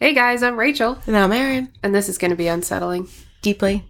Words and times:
Hey 0.00 0.14
guys, 0.14 0.42
I'm 0.42 0.58
Rachel, 0.58 0.98
And 1.06 1.14
I'm 1.16 1.30
Aaron. 1.32 1.68
and 1.82 1.94
this 1.94 2.08
is 2.08 2.16
going 2.16 2.30
to 2.30 2.36
be 2.36 2.48
unsettling. 2.48 3.08
Deeply. 3.42 3.84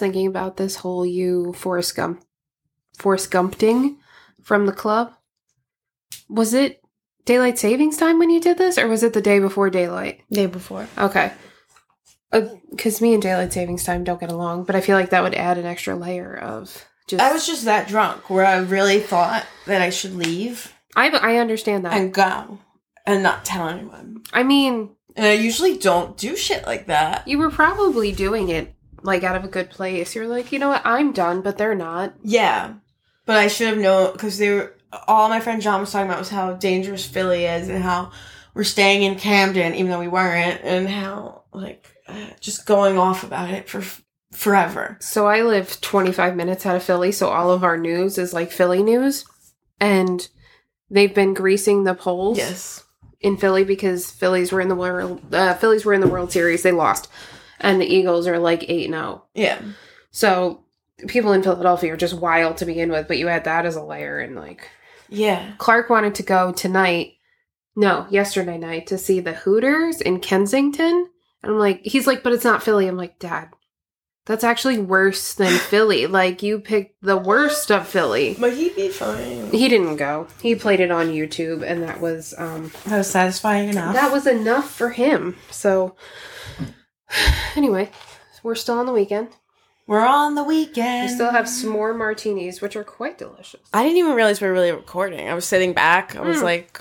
Thinking 0.00 0.26
about 0.26 0.56
this 0.56 0.74
whole 0.76 1.06
you 1.06 1.52
Forrest 1.52 1.94
Gump, 1.94 2.24
Forrest 2.98 3.30
Gumpting 3.30 3.96
from 4.42 4.66
the 4.66 4.72
club. 4.72 5.12
Was 6.28 6.54
it 6.54 6.82
daylight 7.24 7.58
savings 7.58 7.96
time 7.96 8.18
when 8.18 8.30
you 8.30 8.40
did 8.40 8.58
this, 8.58 8.78
or 8.78 8.88
was 8.88 9.02
it 9.04 9.12
the 9.12 9.20
day 9.22 9.38
before 9.38 9.70
daylight? 9.70 10.22
Day 10.32 10.46
before. 10.46 10.88
Okay. 10.98 11.32
Uh, 12.32 12.42
because 12.70 13.00
me 13.00 13.12
and 13.14 13.22
daylight 13.22 13.52
savings 13.52 13.84
time 13.84 14.02
don't 14.04 14.20
get 14.20 14.30
along, 14.32 14.64
but 14.64 14.74
I 14.76 14.80
feel 14.80 14.96
like 14.96 15.10
that 15.10 15.22
would 15.22 15.34
add 15.34 15.58
an 15.58 15.66
extra 15.66 15.94
layer 15.96 16.36
of 16.36 16.86
just. 17.08 17.22
I 17.22 17.32
was 17.32 17.46
just 17.46 17.64
that 17.64 17.88
drunk 17.88 18.30
where 18.30 18.46
I 18.46 18.58
really 18.58 19.00
thought 19.00 19.44
that 19.66 19.82
I 19.82 19.90
should 19.90 20.14
leave 20.14 20.72
I 20.96 21.08
I 21.10 21.36
understand 21.36 21.84
that. 21.84 21.92
and 21.94 22.12
go 22.14 22.58
and 23.06 23.22
not 23.22 23.44
tell 23.44 23.68
anyone. 23.68 24.22
I 24.32 24.44
mean, 24.44 24.90
And 25.16 25.26
I 25.26 25.32
usually 25.32 25.76
don't 25.76 26.16
do 26.16 26.36
shit 26.36 26.64
like 26.66 26.86
that. 26.86 27.26
you 27.26 27.38
were 27.38 27.50
probably 27.50 28.12
doing 28.12 28.48
it 28.48 28.74
like 29.02 29.22
out 29.24 29.36
of 29.36 29.44
a 29.44 29.48
good 29.48 29.70
place. 29.70 30.14
You're 30.14 30.28
like, 30.28 30.52
you 30.52 30.58
know 30.58 30.68
what, 30.68 30.82
I'm 30.84 31.12
done, 31.12 31.40
but 31.42 31.58
they're 31.58 31.74
not. 31.74 32.14
Yeah. 32.22 32.74
But 33.26 33.36
I 33.36 33.48
should 33.48 33.68
have 33.68 33.78
known 33.78 34.12
because 34.12 34.38
they 34.38 34.50
were 34.50 34.74
all 35.06 35.28
my 35.28 35.40
friend 35.40 35.62
John 35.62 35.80
was 35.80 35.92
talking 35.92 36.08
about 36.08 36.18
was 36.18 36.30
how 36.30 36.54
dangerous 36.54 37.06
Philly 37.06 37.44
is 37.44 37.68
and 37.68 37.82
how 37.82 38.10
we're 38.54 38.64
staying 38.64 39.02
in 39.04 39.16
Camden 39.18 39.74
even 39.74 39.90
though 39.90 40.00
we 40.00 40.08
weren't 40.08 40.60
and 40.64 40.88
how 40.88 41.44
like 41.52 41.86
uh, 42.08 42.30
just 42.40 42.66
going 42.66 42.98
off 42.98 43.22
about 43.22 43.50
it 43.50 43.68
for 43.68 43.82
forever. 44.32 44.96
So 45.00 45.26
I 45.26 45.42
live 45.42 45.80
25 45.80 46.34
minutes 46.36 46.66
out 46.66 46.76
of 46.76 46.82
Philly, 46.82 47.12
so 47.12 47.28
all 47.28 47.50
of 47.50 47.62
our 47.64 47.76
news 47.76 48.18
is 48.18 48.32
like 48.32 48.50
Philly 48.50 48.82
news. 48.82 49.24
And 49.80 50.26
they've 50.90 51.14
been 51.14 51.34
greasing 51.34 51.84
the 51.84 51.94
poles 51.94 52.38
Yes. 52.38 52.84
in 53.20 53.36
Philly 53.36 53.64
because 53.64 54.10
Phillies 54.10 54.50
were 54.52 54.60
in 54.60 54.68
the 54.68 54.74
world 54.74 55.20
uh, 55.34 55.54
Phillies 55.54 55.84
were 55.84 55.94
in 55.94 56.00
the 56.00 56.08
World 56.08 56.32
Series, 56.32 56.62
they 56.62 56.72
lost. 56.72 57.08
And 57.60 57.80
the 57.80 57.86
Eagles 57.86 58.26
are 58.26 58.38
like 58.38 58.60
8-0. 58.62 59.22
Yeah. 59.34 59.60
So 60.10 60.64
people 61.06 61.32
in 61.32 61.42
Philadelphia 61.42 61.92
are 61.92 61.96
just 61.96 62.14
wild 62.14 62.56
to 62.58 62.66
begin 62.66 62.90
with, 62.90 63.06
but 63.08 63.18
you 63.18 63.28
add 63.28 63.44
that 63.44 63.66
as 63.66 63.76
a 63.76 63.82
layer 63.82 64.18
and 64.18 64.36
like 64.36 64.68
Yeah. 65.08 65.52
Clark 65.58 65.90
wanted 65.90 66.14
to 66.16 66.22
go 66.22 66.52
tonight, 66.52 67.14
no, 67.76 68.06
yesterday 68.10 68.58
night 68.58 68.86
to 68.88 68.98
see 68.98 69.20
the 69.20 69.32
Hooters 69.34 70.00
in 70.00 70.20
Kensington. 70.20 71.08
And 71.42 71.52
I'm 71.52 71.58
like, 71.58 71.80
he's 71.84 72.06
like, 72.06 72.22
but 72.22 72.32
it's 72.32 72.44
not 72.44 72.62
Philly. 72.62 72.86
I'm 72.88 72.96
like, 72.98 73.18
Dad, 73.18 73.48
that's 74.26 74.44
actually 74.44 74.78
worse 74.78 75.32
than 75.34 75.52
Philly. 75.58 76.06
Like, 76.06 76.42
you 76.42 76.60
picked 76.60 77.02
the 77.02 77.16
worst 77.16 77.70
of 77.72 77.86
Philly. 77.88 78.36
But 78.38 78.52
he'd 78.54 78.76
be 78.76 78.88
fine. 78.90 79.50
He 79.50 79.68
didn't 79.68 79.96
go. 79.96 80.26
He 80.42 80.54
played 80.54 80.80
it 80.80 80.90
on 80.90 81.08
YouTube, 81.08 81.62
and 81.62 81.82
that 81.82 82.00
was 82.00 82.34
um 82.36 82.70
That 82.86 82.98
was 82.98 83.10
satisfying 83.10 83.70
enough. 83.70 83.94
that 83.94 84.12
was 84.12 84.26
enough 84.26 84.70
for 84.70 84.90
him. 84.90 85.36
So 85.50 85.96
anyway, 87.56 87.90
we're 88.42 88.54
still 88.54 88.78
on 88.78 88.86
the 88.86 88.92
weekend. 88.92 89.28
We're 89.86 90.06
on 90.06 90.34
the 90.36 90.44
weekend. 90.44 91.08
We 91.08 91.14
still 91.14 91.30
have 91.30 91.46
s'more 91.46 91.96
martinis, 91.96 92.60
which 92.60 92.76
are 92.76 92.84
quite 92.84 93.18
delicious. 93.18 93.60
I 93.72 93.82
didn't 93.82 93.98
even 93.98 94.14
realize 94.14 94.40
we 94.40 94.46
were 94.46 94.52
really 94.52 94.70
recording. 94.70 95.28
I 95.28 95.34
was 95.34 95.44
sitting 95.44 95.72
back. 95.72 96.14
I 96.16 96.20
was 96.20 96.38
Mm. 96.38 96.42
like, 96.44 96.80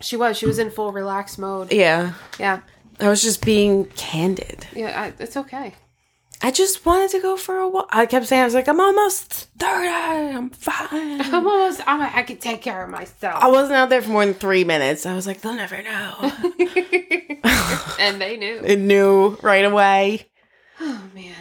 She 0.00 0.16
was. 0.16 0.36
She 0.36 0.46
was 0.46 0.58
in 0.58 0.70
full 0.70 0.90
relaxed 0.92 1.38
mode. 1.38 1.72
yeah. 1.72 2.14
Yeah. 2.38 2.60
I 2.98 3.08
was 3.08 3.22
just 3.22 3.44
being 3.44 3.86
candid. 3.96 4.66
Yeah, 4.74 5.00
I, 5.00 5.22
it's 5.22 5.36
okay. 5.36 5.74
I 6.42 6.50
just 6.50 6.84
wanted 6.84 7.10
to 7.12 7.20
go 7.20 7.36
for 7.36 7.56
a 7.58 7.68
walk. 7.68 7.88
I 7.90 8.04
kept 8.06 8.26
saying, 8.26 8.42
I 8.42 8.44
was 8.46 8.54
like, 8.54 8.66
I'm 8.68 8.80
almost 8.80 9.48
30. 9.58 9.88
I'm 9.88 10.50
fine. 10.50 11.20
I'm 11.22 11.34
almost. 11.46 11.80
I'm. 11.86 12.00
I 12.00 12.22
can 12.22 12.38
take 12.38 12.62
care 12.62 12.82
of 12.82 12.90
myself. 12.90 13.42
I 13.42 13.48
wasn't 13.48 13.74
out 13.76 13.90
there 13.90 14.02
for 14.02 14.10
more 14.10 14.24
than 14.24 14.34
three 14.34 14.64
minutes. 14.64 15.06
I 15.06 15.14
was 15.14 15.26
like, 15.26 15.40
they'll 15.42 15.54
never 15.54 15.82
know. 15.82 16.14
and 18.00 18.20
they 18.20 18.36
knew. 18.36 18.60
it 18.64 18.78
knew 18.78 19.36
right 19.42 19.64
away. 19.64 20.26
Oh 20.80 21.02
man. 21.14 21.34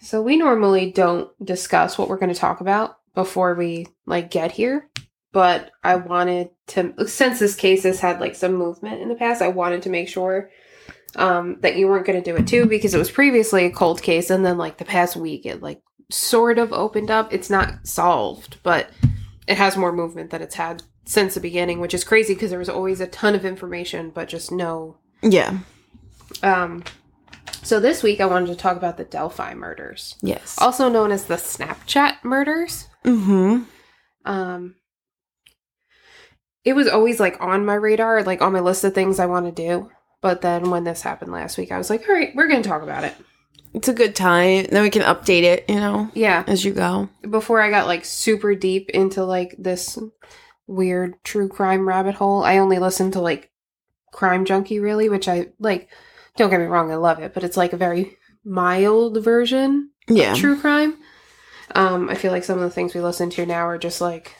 So 0.00 0.22
we 0.22 0.36
normally 0.36 0.90
don't 0.90 1.30
discuss 1.44 1.98
what 1.98 2.08
we're 2.08 2.16
going 2.16 2.32
to 2.32 2.40
talk 2.40 2.60
about 2.60 2.96
before 3.14 3.54
we 3.54 3.86
like 4.06 4.30
get 4.30 4.52
here, 4.52 4.88
but 5.32 5.70
I 5.84 5.96
wanted 5.96 6.50
to 6.68 7.06
since 7.06 7.38
this 7.38 7.54
case 7.54 7.82
has 7.82 8.00
had 8.00 8.20
like 8.20 8.34
some 8.34 8.54
movement 8.54 9.02
in 9.02 9.08
the 9.08 9.14
past, 9.14 9.42
I 9.42 9.48
wanted 9.48 9.82
to 9.82 9.90
make 9.90 10.08
sure 10.08 10.50
um 11.16 11.56
that 11.60 11.76
you 11.76 11.88
weren't 11.88 12.06
going 12.06 12.22
to 12.22 12.30
do 12.30 12.36
it 12.36 12.46
too 12.46 12.66
because 12.66 12.94
it 12.94 12.98
was 12.98 13.10
previously 13.10 13.64
a 13.64 13.70
cold 13.70 14.02
case 14.02 14.28
and 14.28 14.44
then 14.44 14.58
like 14.58 14.76
the 14.76 14.84
past 14.84 15.16
week 15.16 15.46
it 15.46 15.62
like 15.62 15.82
sort 16.10 16.58
of 16.58 16.72
opened 16.72 17.10
up. 17.10 17.32
It's 17.32 17.50
not 17.50 17.86
solved, 17.86 18.58
but 18.62 18.88
it 19.46 19.58
has 19.58 19.76
more 19.76 19.92
movement 19.92 20.30
than 20.30 20.40
it's 20.42 20.54
had 20.54 20.82
since 21.04 21.34
the 21.34 21.40
beginning, 21.40 21.80
which 21.80 21.94
is 21.94 22.04
crazy 22.04 22.34
because 22.34 22.50
there 22.50 22.58
was 22.58 22.68
always 22.68 23.00
a 23.00 23.06
ton 23.06 23.34
of 23.34 23.44
information 23.44 24.10
but 24.10 24.28
just 24.28 24.50
no 24.50 24.96
Yeah. 25.22 25.58
Um, 26.42 26.84
so 27.62 27.80
this 27.80 28.02
week 28.02 28.20
I 28.20 28.26
wanted 28.26 28.46
to 28.48 28.56
talk 28.56 28.76
about 28.76 28.96
the 28.96 29.04
Delphi 29.04 29.54
murders, 29.54 30.16
Yes. 30.22 30.56
also 30.60 30.88
known 30.88 31.10
as 31.12 31.24
the 31.24 31.34
Snapchat 31.36 32.24
murders. 32.24 32.86
Mm-hmm. 33.04 33.62
Um, 34.24 34.74
it 36.64 36.74
was 36.74 36.88
always 36.88 37.18
like 37.20 37.40
on 37.40 37.64
my 37.64 37.74
radar, 37.74 38.22
like 38.22 38.42
on 38.42 38.52
my 38.52 38.60
list 38.60 38.84
of 38.84 38.94
things 38.94 39.18
I 39.18 39.26
want 39.26 39.46
to 39.46 39.52
do. 39.52 39.90
But 40.20 40.40
then 40.42 40.70
when 40.70 40.84
this 40.84 41.02
happened 41.02 41.32
last 41.32 41.56
week, 41.56 41.70
I 41.70 41.78
was 41.78 41.88
like, 41.90 42.08
all 42.08 42.14
right, 42.14 42.34
we're 42.34 42.48
going 42.48 42.62
to 42.62 42.68
talk 42.68 42.82
about 42.82 43.04
it. 43.04 43.14
It's 43.72 43.88
a 43.88 43.92
good 43.94 44.16
time. 44.16 44.66
Then 44.70 44.82
we 44.82 44.90
can 44.90 45.02
update 45.02 45.42
it, 45.44 45.64
you 45.68 45.76
know, 45.76 46.10
Yeah. 46.14 46.42
as 46.46 46.64
you 46.64 46.72
go. 46.72 47.08
Before 47.28 47.60
I 47.60 47.70
got 47.70 47.86
like 47.86 48.04
super 48.04 48.54
deep 48.54 48.90
into 48.90 49.24
like 49.24 49.54
this 49.58 49.98
weird 50.66 51.22
true 51.22 51.48
crime 51.48 51.86
rabbit 51.86 52.16
hole, 52.16 52.42
I 52.42 52.58
only 52.58 52.78
listened 52.78 53.12
to 53.12 53.20
like 53.20 53.50
Crime 54.12 54.44
Junkie, 54.44 54.80
really, 54.80 55.08
which 55.08 55.28
I 55.28 55.48
like. 55.60 55.88
Don't 56.38 56.50
get 56.50 56.60
me 56.60 56.66
wrong, 56.66 56.90
I 56.90 56.96
love 56.96 57.18
it, 57.20 57.34
but 57.34 57.44
it's 57.44 57.56
like 57.56 57.72
a 57.74 57.76
very 57.76 58.16
mild 58.44 59.22
version 59.22 59.90
Yeah. 60.08 60.34
true 60.34 60.58
crime. 60.58 60.96
Um, 61.74 62.08
I 62.08 62.14
feel 62.14 62.32
like 62.32 62.44
some 62.44 62.56
of 62.58 62.64
the 62.64 62.70
things 62.70 62.94
we 62.94 63.00
listen 63.02 63.28
to 63.30 63.44
now 63.44 63.66
are 63.66 63.76
just 63.78 64.00
like 64.00 64.34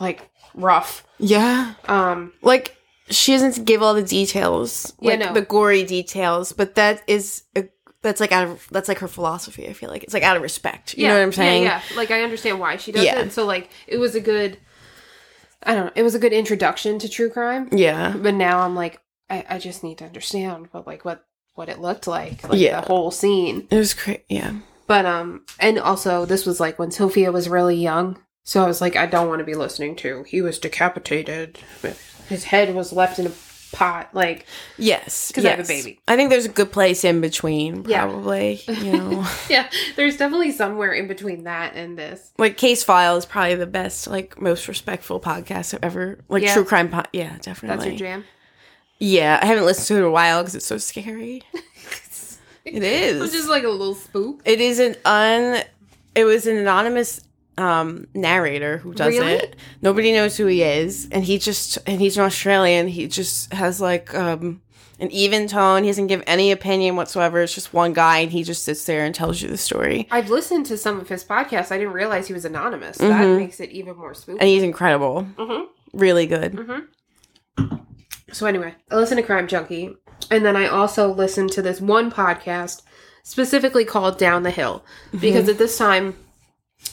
like 0.00 0.28
rough. 0.54 1.06
Yeah. 1.18 1.74
Um, 1.86 2.32
like 2.42 2.76
she 3.08 3.32
doesn't 3.32 3.64
give 3.64 3.82
all 3.82 3.94
the 3.94 4.02
details 4.02 4.92
Yeah, 5.00 5.10
like 5.10 5.18
no. 5.20 5.32
the 5.34 5.42
gory 5.42 5.84
details 5.84 6.52
but 6.52 6.76
that 6.76 7.02
is 7.08 7.42
a, 7.56 7.64
that's 8.02 8.20
like 8.20 8.30
out 8.32 8.46
of 8.48 8.66
that's 8.70 8.86
like 8.88 9.00
her 9.00 9.08
philosophy 9.08 9.66
i 9.68 9.72
feel 9.72 9.90
like 9.90 10.04
it's 10.04 10.14
like 10.14 10.22
out 10.22 10.36
of 10.36 10.42
respect 10.44 10.96
you 10.96 11.08
know 11.08 11.14
what 11.14 11.22
i'm 11.22 11.32
saying 11.32 11.64
Yeah, 11.64 11.82
yeah. 11.90 11.96
Like 11.96 12.12
I 12.12 12.22
understand 12.22 12.60
why 12.60 12.76
she 12.76 12.92
does 12.92 13.04
Yeah. 13.04 13.18
it. 13.20 13.32
So 13.32 13.44
like 13.46 13.68
it 13.88 13.96
was 13.98 14.14
a 14.14 14.20
good 14.20 14.58
I 15.62 15.74
don't 15.74 15.86
know, 15.86 15.92
it 15.96 16.02
was 16.04 16.14
a 16.14 16.18
good 16.20 16.32
introduction 16.32 16.98
to 17.00 17.08
true 17.08 17.30
crime. 17.30 17.68
yeah 17.72 18.14
But 18.16 18.34
now 18.34 18.60
I'm 18.60 18.74
like, 18.76 19.00
I, 19.30 19.44
I 19.48 19.58
just 19.58 19.82
need 19.84 19.98
to 19.98 20.04
understand 20.04 20.68
what 20.72 20.86
like 20.86 21.04
what 21.04 21.24
what 21.54 21.68
it 21.68 21.80
looked 21.80 22.06
like. 22.06 22.48
Like 22.48 22.58
Yeah. 22.58 22.80
the 22.80 22.86
whole 22.86 23.10
scene. 23.10 23.66
it 23.70 23.76
was 23.76 23.94
crazy 23.94 24.22
yeah 24.28 24.54
But 24.86 25.06
um 25.06 25.44
and 25.58 25.78
also 25.78 26.24
this 26.26 26.44
was 26.46 26.60
like 26.60 26.78
when 26.78 26.90
Sophia 26.90 27.30
was 27.32 27.48
really 27.48 27.76
young. 27.76 28.18
So 28.44 28.62
I 28.64 28.66
was 28.66 28.80
like, 28.80 28.96
I 28.96 29.06
don't 29.06 29.28
want 29.28 29.38
to 29.40 29.44
be 29.44 29.54
listening 29.54 29.94
to 29.96 30.24
he 30.24 30.42
was 30.42 30.58
decapitated. 30.58 31.58
His 32.28 32.44
head 32.44 32.74
was 32.74 32.92
left 32.92 33.18
in 33.18 33.26
a 33.26 33.32
pot. 33.72 34.08
Like 34.12 34.46
yes 34.78 35.30
'Cause 35.32 35.44
I 35.44 35.50
yes. 35.50 35.56
have 35.58 35.66
a 35.66 35.68
baby. 35.68 36.00
i 36.08 36.16
think 36.16 36.28
there's 36.30 36.44
a 36.46 36.48
good 36.48 36.72
place 36.72 37.04
in 37.04 37.20
between 37.20 37.84
Yeah. 37.86 38.04
probably 38.06 38.60
you 38.66 38.92
know 38.92 39.26
yeah, 39.48 39.70
there's 39.94 40.16
definitely 40.16 40.50
somewhere 40.50 40.92
in 40.92 41.06
between 41.06 41.44
that 41.44 41.74
and 41.76 41.96
this. 41.96 42.32
like 42.36 42.56
Casefile 42.58 43.16
is 43.16 43.26
probably 43.26 43.54
the 43.54 43.68
best 43.68 44.08
like 44.08 44.40
most 44.40 44.66
respectful 44.66 45.20
podcast 45.20 45.72
i've 45.74 45.84
ever 45.84 46.18
like 46.28 46.42
Yeah. 46.42 46.54
true 46.54 46.64
crime 46.64 46.88
po- 46.88 47.04
yeah 47.12 47.36
definitely. 47.42 47.76
That's 47.90 48.00
your 48.00 48.08
jam. 48.10 48.24
Yeah 49.00 49.38
i 49.42 49.46
haven't 49.46 49.64
listened 49.64 49.86
to 49.88 49.94
it 49.96 49.98
in 49.98 50.04
a 50.04 50.10
while 50.10 50.40
because 50.42 50.54
it's 50.54 50.66
so 50.66 50.78
scary 50.78 51.42
it 52.64 52.82
is 52.82 53.16
It 53.16 53.20
was 53.20 53.32
just 53.32 53.48
like 53.48 53.64
a 53.64 53.68
little 53.68 53.94
spook. 53.94 54.42
It 54.44 54.60
is 54.60 54.78
an 54.78 54.94
un. 55.04 55.62
It 56.14 56.24
was 56.24 56.46
an 56.46 56.56
anonymous 56.58 57.20
um 57.58 58.06
narrator 58.14 58.78
who 58.78 58.94
does 58.94 59.08
Really? 59.18 59.32
it. 59.32 59.56
Nobody 59.82 60.12
knows 60.12 60.36
who 60.36 60.46
he 60.46 60.62
is, 60.62 61.08
and 61.10 61.24
he 61.24 61.38
just 61.38 61.78
and 61.86 62.00
he's 62.00 62.16
an 62.18 62.24
Australian. 62.24 62.86
He 62.88 63.08
just 63.08 63.52
has 63.52 63.80
like 63.80 64.14
um 64.14 64.60
an 65.00 65.10
even 65.10 65.48
tone. 65.48 65.82
He 65.84 65.88
doesn't 65.90 66.08
give 66.08 66.22
any 66.26 66.52
opinion 66.52 66.94
whatsoever. 66.96 67.40
It's 67.42 67.54
just 67.54 67.72
one 67.72 67.92
guy, 67.94 68.18
and 68.18 68.30
he 68.30 68.42
just 68.44 68.62
sits 68.64 68.84
there 68.84 69.04
and 69.06 69.14
tells 69.14 69.40
you 69.40 69.48
the 69.48 69.56
story. 69.56 70.06
I've 70.10 70.28
listened 70.30 70.66
to 70.66 70.76
some 70.76 71.00
of 71.00 71.08
his 71.08 71.24
podcasts. 71.24 71.72
I 71.72 71.78
didn't 71.78 71.94
realize 71.94 72.26
he 72.28 72.34
was 72.34 72.44
anonymous. 72.44 72.98
That 72.98 73.24
Mhm. 73.26 73.38
makes 73.38 73.58
it 73.60 73.70
even 73.70 73.96
more 73.96 74.12
spooky. 74.14 74.38
And 74.38 74.48
he's 74.48 74.62
incredible. 74.62 75.22
hmm 75.38 75.62
Really 75.94 76.26
good. 76.26 76.54
hmm 76.54 76.80
So 78.32 78.46
anyway, 78.46 78.74
I 78.90 78.96
listen 78.96 79.16
to 79.16 79.22
Crime 79.22 79.48
Junkie, 79.48 79.94
and 80.30 80.44
then 80.44 80.56
I 80.56 80.66
also 80.66 81.12
listen 81.12 81.48
to 81.48 81.62
this 81.62 81.80
one 81.80 82.10
podcast 82.10 82.82
specifically 83.22 83.84
called 83.84 84.18
Down 84.18 84.42
the 84.42 84.50
Hill 84.50 84.84
because 85.18 85.48
at 85.48 85.58
this 85.58 85.76
time 85.76 86.16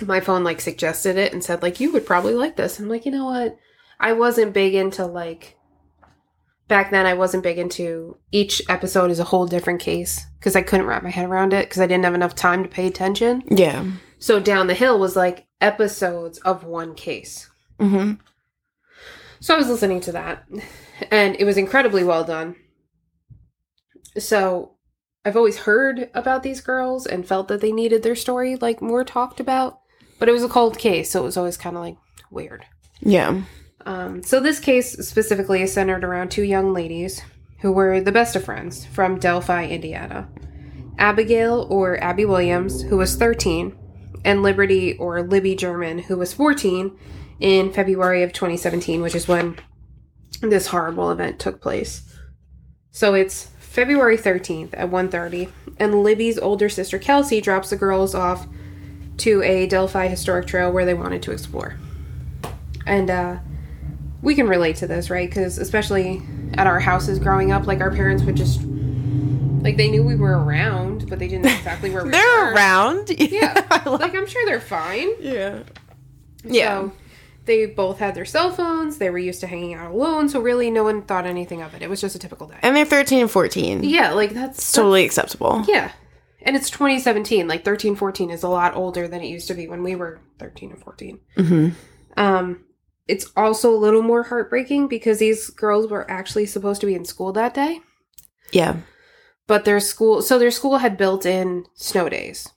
my 0.06 0.20
phone 0.20 0.44
like 0.44 0.60
suggested 0.60 1.16
it 1.18 1.32
and 1.34 1.44
said 1.44 1.62
like 1.62 1.80
you 1.80 1.92
would 1.94 2.06
probably 2.06 2.34
like 2.34 2.56
this. 2.56 2.78
And 2.78 2.86
I'm 2.86 2.90
like, 2.90 3.06
you 3.06 3.12
know 3.12 3.26
what? 3.26 3.58
I 4.00 4.14
wasn't 4.14 4.54
big 4.54 4.76
into 4.76 5.06
like 5.06 5.58
back 6.68 6.92
then. 6.92 7.06
I 7.06 7.14
wasn't 7.14 7.44
big 7.44 7.58
into 7.58 8.18
each 8.32 8.62
episode 8.70 9.10
is 9.12 9.20
a 9.20 9.24
whole 9.26 9.48
different 9.48 9.80
case 9.80 10.26
because 10.40 10.56
I 10.56 10.62
couldn't 10.62 10.86
wrap 10.86 11.04
my 11.04 11.10
head 11.10 11.30
around 11.30 11.54
it 11.54 11.68
because 11.70 11.82
I 11.82 11.88
didn't 11.88 12.04
have 12.04 12.14
enough 12.14 12.36
time 12.36 12.64
to 12.64 12.70
pay 12.70 12.88
attention. 12.88 13.44
Yeah. 13.50 13.86
So 14.20 14.40
Down 14.40 14.68
the 14.68 14.74
Hill 14.74 15.00
was 15.00 15.16
like 15.16 15.48
episodes 15.62 16.38
of 16.40 16.64
one 16.64 16.94
case. 16.94 17.50
hmm 17.80 18.14
So 19.40 19.56
I 19.56 19.58
was 19.58 19.70
listening 19.70 20.02
to 20.02 20.12
that, 20.12 20.46
and 21.12 21.36
it 21.40 21.46
was 21.46 21.58
incredibly 21.58 22.04
well 22.04 22.24
done. 22.24 22.56
So 24.18 24.78
I've 25.26 25.38
always 25.38 25.60
heard 25.60 26.10
about 26.14 26.44
these 26.44 26.62
girls 26.62 27.06
and 27.06 27.28
felt 27.28 27.48
that 27.50 27.62
they 27.62 27.72
needed 27.72 28.04
their 28.04 28.16
story 28.16 28.56
like 28.56 28.82
more 28.82 29.04
talked 29.04 29.40
about, 29.40 29.80
but 30.20 30.30
it 30.30 30.32
was 30.32 30.44
a 30.44 30.50
cold 30.50 30.78
case, 30.78 31.12
so 31.12 31.22
it 31.22 31.26
was 31.26 31.38
always 31.38 31.58
kind 31.58 31.76
of 31.76 31.84
like 31.84 31.98
weird. 32.32 32.66
Yeah. 33.02 33.42
Um, 33.86 34.24
so 34.24 34.40
this 34.40 34.60
case 34.60 34.94
specifically 35.08 35.62
is 35.62 35.74
centered 35.74 36.04
around 36.04 36.30
two 36.30 36.44
young 36.44 36.74
ladies 36.74 37.22
who 37.60 37.72
were 37.72 38.02
the 38.02 38.12
best 38.12 38.36
of 38.36 38.44
friends 38.44 38.86
from 38.86 39.20
Delphi, 39.20 39.66
Indiana. 39.68 40.30
Abigail 40.98 41.68
or 41.70 42.02
Abby 42.04 42.26
Williams, 42.26 42.82
who 42.84 42.98
was 42.98 43.16
13, 43.16 43.78
and 44.26 44.42
Liberty 44.42 44.98
or 44.98 45.22
Libby 45.22 45.56
German, 45.56 46.00
who 46.00 46.18
was 46.18 46.34
14, 46.34 46.98
in 47.40 47.72
February 47.72 48.24
of 48.24 48.34
2017, 48.34 49.02
which 49.02 49.16
is 49.16 49.28
when 49.28 49.58
this 50.42 50.68
horrible 50.68 51.12
event 51.12 51.40
took 51.40 51.62
place. 51.62 52.04
So 52.92 53.14
it's 53.14 53.52
February 53.60 54.18
13th 54.18 54.70
at 54.74 54.90
1:30, 54.90 55.50
and 55.80 56.04
Libby's 56.04 56.40
older 56.40 56.70
sister 56.70 56.98
Kelsey 56.98 57.42
drops 57.42 57.70
the 57.70 57.76
girls 57.76 58.16
off 58.16 58.48
to 59.18 59.42
a 59.44 59.68
Delphi 59.68 60.08
historic 60.08 60.46
trail 60.48 60.72
where 60.72 60.86
they 60.86 60.94
wanted 60.94 61.22
to 61.24 61.32
explore. 61.32 61.76
And 62.86 63.10
uh 63.10 63.38
we 64.22 64.34
can 64.34 64.48
relate 64.48 64.78
to 64.78 64.88
this, 64.88 65.10
right? 65.12 65.30
Because 65.30 65.58
especially 65.60 66.24
at 66.56 66.66
our 66.66 66.80
houses 66.80 67.20
growing 67.20 67.52
up, 67.52 67.68
like 67.68 67.82
our 67.82 67.92
parents 67.92 68.24
would 68.24 68.36
just 68.36 68.62
like 69.62 69.78
they 69.78 69.90
knew 69.90 70.04
we 70.04 70.16
were 70.16 70.44
around, 70.44 71.08
but 71.10 71.20
they 71.20 71.28
didn't 71.28 71.46
know 71.46 71.52
exactly 71.56 71.90
where 71.92 72.04
we 72.04 72.10
were. 72.10 72.12
They're 72.14 72.54
around. 72.54 73.10
Yeah. 73.20 73.82
Love- 73.86 74.00
Like 74.00 74.16
I'm 74.16 74.26
sure 74.28 74.44
they're 74.46 74.60
fine. 74.62 75.10
yeah. 75.20 75.60
Yeah. 76.44 76.90
They 77.48 77.66
both 77.66 77.98
had 77.98 78.14
their 78.14 78.26
cell 78.26 78.52
phones. 78.52 79.00
They 79.00 79.10
were 79.10 79.18
used 79.18 79.40
to 79.40 79.48
hanging 79.48 79.74
out 79.74 79.92
alone, 79.92 80.30
so 80.30 80.40
really 80.40 80.70
no 80.70 80.84
one 80.84 81.02
thought 81.02 81.26
anything 81.26 81.62
of 81.64 81.74
it. 81.74 81.82
It 81.82 81.90
was 81.90 82.00
just 82.02 82.16
a 82.16 82.20
typical 82.20 82.48
day. 82.48 82.58
And 82.62 82.76
they're 82.76 82.86
13 82.86 83.22
and 83.22 83.32
14. 83.32 83.84
Yeah, 83.84 84.12
like 84.12 84.32
that's 84.32 84.72
totally 84.72 85.04
acceptable. 85.06 85.64
yeah. 85.68 85.92
And 86.44 86.56
it's 86.56 86.70
2017. 86.70 87.48
Like 87.48 87.66
13, 87.66 87.96
14 87.96 88.30
is 88.30 88.44
a 88.44 88.48
lot 88.50 88.76
older 88.76 89.08
than 89.08 89.22
it 89.22 89.28
used 89.28 89.48
to 89.48 89.54
be 89.56 89.68
when 89.68 89.82
we 89.84 89.96
were 89.96 90.20
13 90.40 90.72
and 90.72 90.80
14. 90.82 91.20
hmm 91.36 91.70
Um, 92.16 92.64
it's 93.08 93.32
also 93.36 93.74
a 93.74 93.78
little 93.78 94.02
more 94.04 94.24
heartbreaking 94.24 94.88
because 94.88 95.20
these 95.20 95.50
girls 95.50 95.90
were 95.90 96.10
actually 96.12 96.46
supposed 96.46 96.82
to 96.82 96.88
be 96.88 96.96
in 96.96 97.06
school 97.06 97.32
that 97.34 97.54
day, 97.54 97.80
Yeah. 98.52 98.78
but 99.48 99.64
their 99.66 99.80
school, 99.80 100.22
so 100.22 100.38
their 100.38 100.52
school 100.52 100.78
had 100.80 100.98
built 100.98 101.26
in 101.26 101.66
snow 101.76 102.10
days 102.10 102.50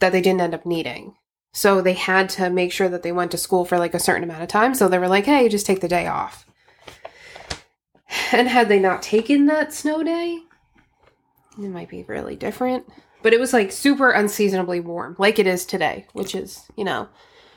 that 0.00 0.12
they 0.12 0.20
didn't 0.22 0.40
end 0.40 0.54
up 0.54 0.64
needing. 0.64 1.16
So 1.56 1.80
they 1.80 1.92
had 1.92 2.28
to 2.30 2.50
make 2.50 2.72
sure 2.72 2.88
that 2.88 3.04
they 3.04 3.12
went 3.12 3.30
to 3.30 3.38
school 3.38 3.64
for 3.64 3.78
like 3.78 3.94
a 3.94 4.00
certain 4.00 4.24
amount 4.24 4.42
of 4.42 4.48
time. 4.48 4.74
So 4.74 4.88
they 4.88 4.98
were 4.98 5.08
like, 5.08 5.24
hey, 5.24 5.48
just 5.48 5.64
take 5.64 5.80
the 5.80 5.88
day 5.88 6.08
off. 6.08 6.44
And 8.32 8.48
had 8.48 8.68
they 8.68 8.80
not 8.80 9.02
taken 9.02 9.46
that 9.46 9.72
snow 9.72 10.02
day, 10.02 10.40
it 11.56 11.68
might 11.68 11.88
be 11.88 12.02
really 12.02 12.34
different. 12.34 12.86
But 13.22 13.32
it 13.32 13.40
was 13.40 13.52
like 13.52 13.70
super 13.70 14.10
unseasonably 14.10 14.80
warm, 14.80 15.14
like 15.18 15.38
it 15.38 15.46
is 15.46 15.64
today, 15.64 16.06
which 16.12 16.34
is, 16.34 16.64
you 16.76 16.84
know, 16.84 17.08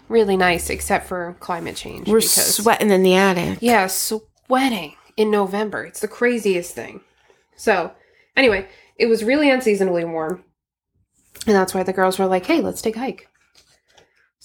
really 0.10 0.38
nice, 0.38 0.70
except 0.70 1.08
for 1.08 1.36
climate 1.40 1.76
change. 1.76 2.08
We're 2.08 2.20
because- 2.20 2.56
sweating 2.56 2.92
in 2.92 3.02
the 3.04 3.16
attic. 3.16 3.58
yeah, 3.62 3.88
sweating 3.88 4.96
in 5.18 5.32
November. 5.32 5.84
It's 5.84 6.00
the 6.00 6.08
craziest 6.08 6.74
thing. 6.76 7.02
So, 7.56 7.92
anyway, 8.36 8.68
it 8.98 9.08
was 9.08 9.24
really 9.24 9.50
unseasonably 9.50 10.06
warm. 10.06 10.44
And 11.48 11.56
that's 11.56 11.74
why 11.74 11.82
the 11.84 11.94
girls 11.94 12.20
were 12.20 12.28
like, 12.28 12.46
hey, 12.46 12.62
let's 12.62 12.82
take 12.82 12.96
a 12.96 13.00
hike. 13.00 13.28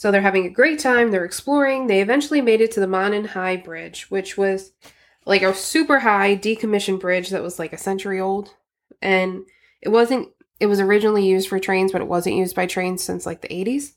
So 0.03 0.11
they're 0.11 0.21
having 0.21 0.47
a 0.47 0.51
great 0.51 0.81
time. 0.81 1.13
They're 1.13 1.25
exploring. 1.25 1.87
They 1.87 2.03
eventually 2.03 2.41
made 2.41 2.61
it 2.61 2.73
to 2.73 2.81
the 2.81 2.89
Monon 2.89 3.25
High 3.25 3.55
Bridge, 3.55 4.11
which 4.11 4.37
was 4.37 4.73
like 5.27 5.43
a 5.43 5.55
super 5.55 6.01
high 6.01 6.35
decommissioned 6.35 6.99
bridge 6.99 7.31
that 7.31 7.41
was 7.41 7.61
like 7.61 7.73
a 7.73 7.79
century 7.79 8.19
old. 8.19 8.53
And 9.01 9.45
it 9.81 9.91
wasn't, 9.91 10.31
it 10.59 10.67
was 10.67 10.81
originally 10.81 11.25
used 11.25 11.49
for 11.49 11.61
trains, 11.61 11.93
but 11.93 12.01
it 12.01 12.09
wasn't 12.09 12.35
used 12.35 12.57
by 12.57 12.67
trains 12.67 13.05
since 13.05 13.27
like 13.27 13.43
the 13.43 13.49
80s. 13.49 13.93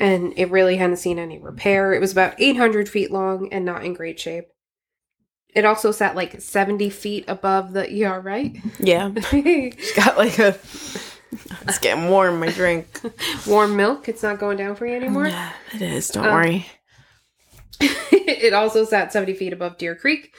And 0.00 0.34
it 0.36 0.50
really 0.50 0.78
hadn't 0.78 0.96
seen 0.96 1.20
any 1.20 1.38
repair. 1.38 1.92
It 1.94 2.00
was 2.00 2.10
about 2.10 2.34
800 2.38 2.88
feet 2.88 3.12
long 3.12 3.52
and 3.52 3.64
not 3.64 3.84
in 3.84 3.94
great 3.94 4.18
shape. 4.18 4.48
It 5.54 5.64
also 5.64 5.92
sat 5.92 6.16
like 6.16 6.40
70 6.40 6.90
feet 6.90 7.24
above 7.28 7.72
the. 7.72 7.88
You 7.88 8.08
right? 8.08 8.56
Yeah. 8.80 9.12
it's 9.14 9.94
Got 9.94 10.18
like 10.18 10.40
a. 10.40 10.58
It's 11.68 11.78
getting 11.78 12.08
warm, 12.08 12.40
my 12.40 12.50
drink. 12.50 13.00
Warm 13.46 13.76
milk. 13.76 14.08
It's 14.08 14.22
not 14.22 14.38
going 14.38 14.56
down 14.58 14.74
for 14.76 14.86
you 14.86 14.94
anymore. 14.96 15.26
Yeah, 15.28 15.52
it 15.74 15.80
is. 15.82 16.08
Don't 16.08 16.26
Um, 16.26 16.32
worry. 16.34 16.66
it 17.80 18.52
also 18.52 18.84
sat 18.84 19.12
70 19.12 19.34
feet 19.34 19.52
above 19.52 19.78
Deer 19.78 19.94
Creek. 19.94 20.34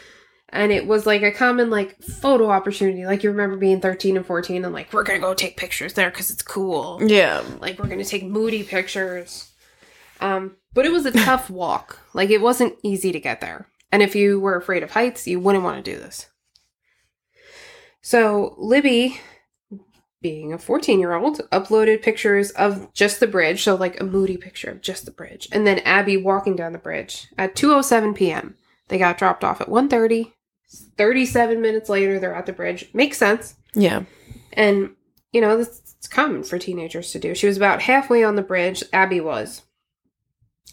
And 0.50 0.72
it 0.72 0.86
was 0.86 1.08
like 1.08 1.24
a 1.24 1.32
common 1.32 1.72
like 1.72 2.00
photo 2.04 2.50
opportunity. 2.52 3.06
Like 3.06 3.24
you 3.24 3.32
remember 3.32 3.58
being 3.58 3.82
13 3.82 4.18
and 4.18 4.26
14 4.26 4.64
and 4.66 4.74
like, 4.74 4.94
we're 4.94 5.04
going 5.04 5.20
to 5.20 5.26
go 5.26 5.34
take 5.34 5.58
pictures 5.58 5.94
there 5.94 6.12
because 6.12 6.30
it's 6.30 6.44
cool. 6.44 7.00
Yeah. 7.02 7.42
Like 7.60 7.80
we're 7.80 7.88
going 7.88 7.98
to 7.98 8.06
take 8.06 8.24
moody 8.24 8.62
pictures. 8.64 9.52
Um, 10.22 10.58
but 10.74 10.86
it 10.86 10.92
was 10.92 11.08
a 11.08 11.12
tough 11.12 11.50
walk. 11.50 12.00
Like 12.14 12.30
it 12.30 12.42
wasn't 12.42 12.76
easy 12.84 13.12
to 13.12 13.20
get 13.20 13.42
there. 13.42 13.68
And 13.92 14.04
if 14.04 14.16
you 14.16 14.40
were 14.40 14.56
afraid 14.56 14.84
of 14.84 14.92
heights, 14.92 15.26
you 15.28 15.40
wouldn't 15.40 15.64
want 15.64 15.84
to 15.84 15.92
do 15.92 15.98
this. 15.98 16.28
So 18.02 18.56
Libby, 18.60 19.20
being 20.24 20.52
a 20.52 20.58
14 20.58 21.00
year 21.00 21.14
old, 21.14 21.40
uploaded 21.52 22.02
pictures 22.02 22.50
of 22.52 22.92
just 22.94 23.20
the 23.20 23.28
bridge. 23.28 23.64
So 23.64 23.76
like 23.76 24.00
a 24.00 24.04
moody 24.04 24.38
picture 24.38 24.72
of 24.72 24.82
just 24.82 25.06
the 25.06 25.12
bridge. 25.12 25.48
And 25.52 25.68
then 25.68 25.80
Abby 25.80 26.18
walking 26.18 26.56
down 26.56 26.72
the 26.72 26.80
bridge 26.80 27.28
at 27.38 27.56
2.07 27.56 28.16
p.m. 28.16 28.56
They 28.88 28.98
got 28.98 29.20
dropped 29.20 29.44
off 29.44 29.62
at 29.62 29.68
1.30. 29.70 30.32
37 30.98 31.62
minutes 31.62 31.90
later, 31.90 32.18
they're 32.18 32.34
at 32.34 32.48
the 32.48 32.54
bridge. 32.54 32.90
Makes 32.94 33.18
sense. 33.18 33.56
Yeah. 33.76 34.06
And, 34.54 34.96
you 35.32 35.42
know, 35.42 35.58
this 35.58 35.84
it's 36.04 36.08
common 36.10 36.44
for 36.44 36.60
teenagers 36.60 37.12
to 37.12 37.20
do. 37.20 37.34
She 37.34 37.48
was 37.48 37.56
about 37.56 37.84
halfway 37.84 38.26
on 38.26 38.36
the 38.36 38.42
bridge, 38.42 38.84
Abby 38.92 39.22
was, 39.22 39.62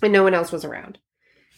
and 0.02 0.12
no 0.12 0.24
one 0.24 0.34
else 0.34 0.50
was 0.50 0.64
around. 0.64 0.98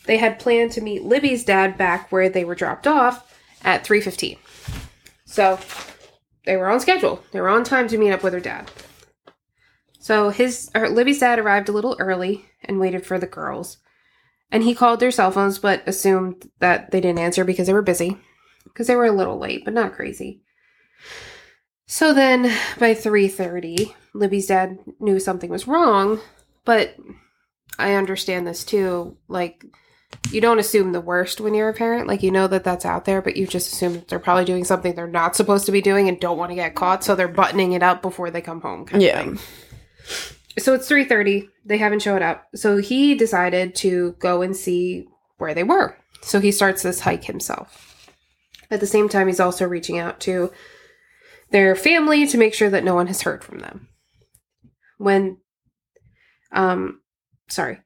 They 0.05 0.19
had 0.19 0.39
planned 0.39 0.73
to 0.73 0.83
meet 0.83 1.05
Libby's 1.05 1.43
dad 1.43 1.79
back 1.79 2.13
where 2.13 2.29
they 2.29 2.45
were 2.45 2.55
dropped 2.55 2.87
off 2.87 3.41
at 3.65 3.83
3:15. 3.83 4.37
So, 5.25 5.59
they 6.45 6.57
were 6.57 6.69
on 6.69 6.81
schedule. 6.81 7.23
They 7.33 7.41
were 7.41 7.49
on 7.49 7.65
time 7.65 7.89
to 7.89 7.99
meet 7.99 8.13
up 8.13 8.23
with 8.23 8.33
her 8.33 8.41
dad. 8.41 8.71
So, 9.99 10.31
his 10.31 10.71
Libby's 10.75 11.21
dad 11.21 11.39
arrived 11.39 11.69
a 11.69 11.73
little 11.73 11.97
early 12.01 12.45
and 12.65 12.81
waited 12.81 13.07
for 13.07 13.19
the 13.19 13.27
girls. 13.27 13.79
And 14.51 14.65
he 14.65 14.75
called 14.75 15.01
their 15.01 15.11
cell 15.11 15.31
phones 15.31 15.59
but 15.59 15.83
assumed 15.87 16.51
that 16.59 16.91
they 16.91 17.01
didn't 17.01 17.21
answer 17.21 17.45
because 17.45 17.67
they 17.67 17.73
were 17.73 17.83
busy. 17.83 18.19
Because 18.65 18.87
they 18.87 18.97
were 18.97 19.07
a 19.07 19.13
little 19.13 19.39
late, 19.39 19.65
but 19.65 19.75
not 19.75 19.95
crazy. 19.95 20.43
So 21.87 22.13
then 22.13 22.45
by 22.79 22.95
3:30, 22.95 23.95
Libby's 24.15 24.47
dad 24.47 24.79
knew 24.99 25.21
something 25.21 25.51
was 25.51 25.69
wrong, 25.69 26.21
but 26.65 26.97
I 27.79 27.95
understand 27.95 28.47
this 28.47 28.65
too. 28.65 29.17
Like 29.29 29.65
you 30.31 30.41
don't 30.41 30.59
assume 30.59 30.93
the 30.93 31.01
worst 31.01 31.41
when 31.41 31.55
you're 31.55 31.69
a 31.69 31.75
parent. 31.75 32.07
Like 32.09 32.23
you 32.23 32.31
know 32.31 32.47
that 32.47 32.65
that's 32.65 32.85
out 32.85 33.05
there, 33.05 33.21
but 33.23 33.37
you 33.37 33.47
just 33.47 33.73
assume 33.73 33.95
that 33.95 34.09
they're 34.09 34.19
probably 34.19 34.45
doing 34.45 34.65
something 34.65 34.95
they're 34.95 35.07
not 35.07 35.37
supposed 35.37 35.67
to 35.67 35.73
be 35.73 35.81
doing 35.83 36.09
and 36.09 36.19
don't 36.21 36.39
want 36.39 36.51
to 36.51 36.57
get 36.57 36.75
caught, 36.75 37.05
so 37.05 37.15
they're 37.15 37.29
buttoning 37.29 37.73
it 37.73 37.83
up 37.83 38.03
before 38.03 38.31
they 38.31 38.41
come 38.41 38.61
home. 38.61 38.85
kind 38.87 39.03
of 39.03 39.07
Yeah. 39.07 39.23
thing. 39.23 39.39
So 40.59 40.75
it's 40.75 40.89
3:30. 40.89 41.49
They 41.65 41.79
haven't 41.79 42.03
showed 42.03 42.23
up. 42.23 42.47
So 42.55 42.77
he 42.77 43.15
decided 43.15 43.75
to 43.77 44.13
go 44.19 44.43
and 44.43 44.57
see 44.57 45.07
where 45.39 45.55
they 45.55 45.65
were. 45.65 45.97
So 46.23 46.41
he 46.41 46.53
starts 46.53 46.83
this 46.83 47.01
hike 47.01 47.25
himself. 47.25 48.07
At 48.71 48.81
the 48.81 48.87
same 48.87 49.09
time, 49.09 49.27
he's 49.27 49.41
also 49.41 49.67
reaching 49.67 49.99
out 49.99 50.21
to 50.21 50.51
their 51.51 51.75
family 51.75 52.27
to 52.27 52.39
make 52.39 52.55
sure 52.55 52.71
that 52.71 52.85
no 52.85 52.95
one 52.95 53.07
has 53.07 53.23
heard 53.23 53.45
from 53.45 53.59
them. 53.59 53.89
When, 54.99 55.39
um, 56.53 57.01
sorry, 57.49 57.81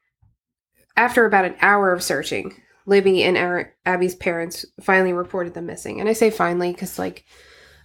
after 0.97 1.25
about 1.26 1.45
an 1.45 1.57
hour 1.61 1.93
of 1.93 2.03
searching, 2.03 2.61
Libby 2.87 3.23
and 3.25 3.67
Abby's 3.85 4.15
parents 4.15 4.65
finally 4.81 5.12
reported 5.12 5.55
them 5.55 5.67
missing. 5.67 6.00
And 6.00 6.09
I 6.09 6.12
say 6.12 6.31
finally 6.31 6.73
because, 6.73 6.99
like, 6.99 7.25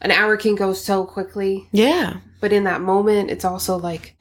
an 0.01 0.11
hour 0.11 0.37
can 0.37 0.55
go 0.55 0.73
so 0.73 1.05
quickly. 1.05 1.67
Yeah. 1.71 2.17
But 2.39 2.53
in 2.53 2.63
that 2.65 2.81
moment, 2.81 3.29
it's 3.31 3.45
also 3.45 3.77
like 3.77 4.15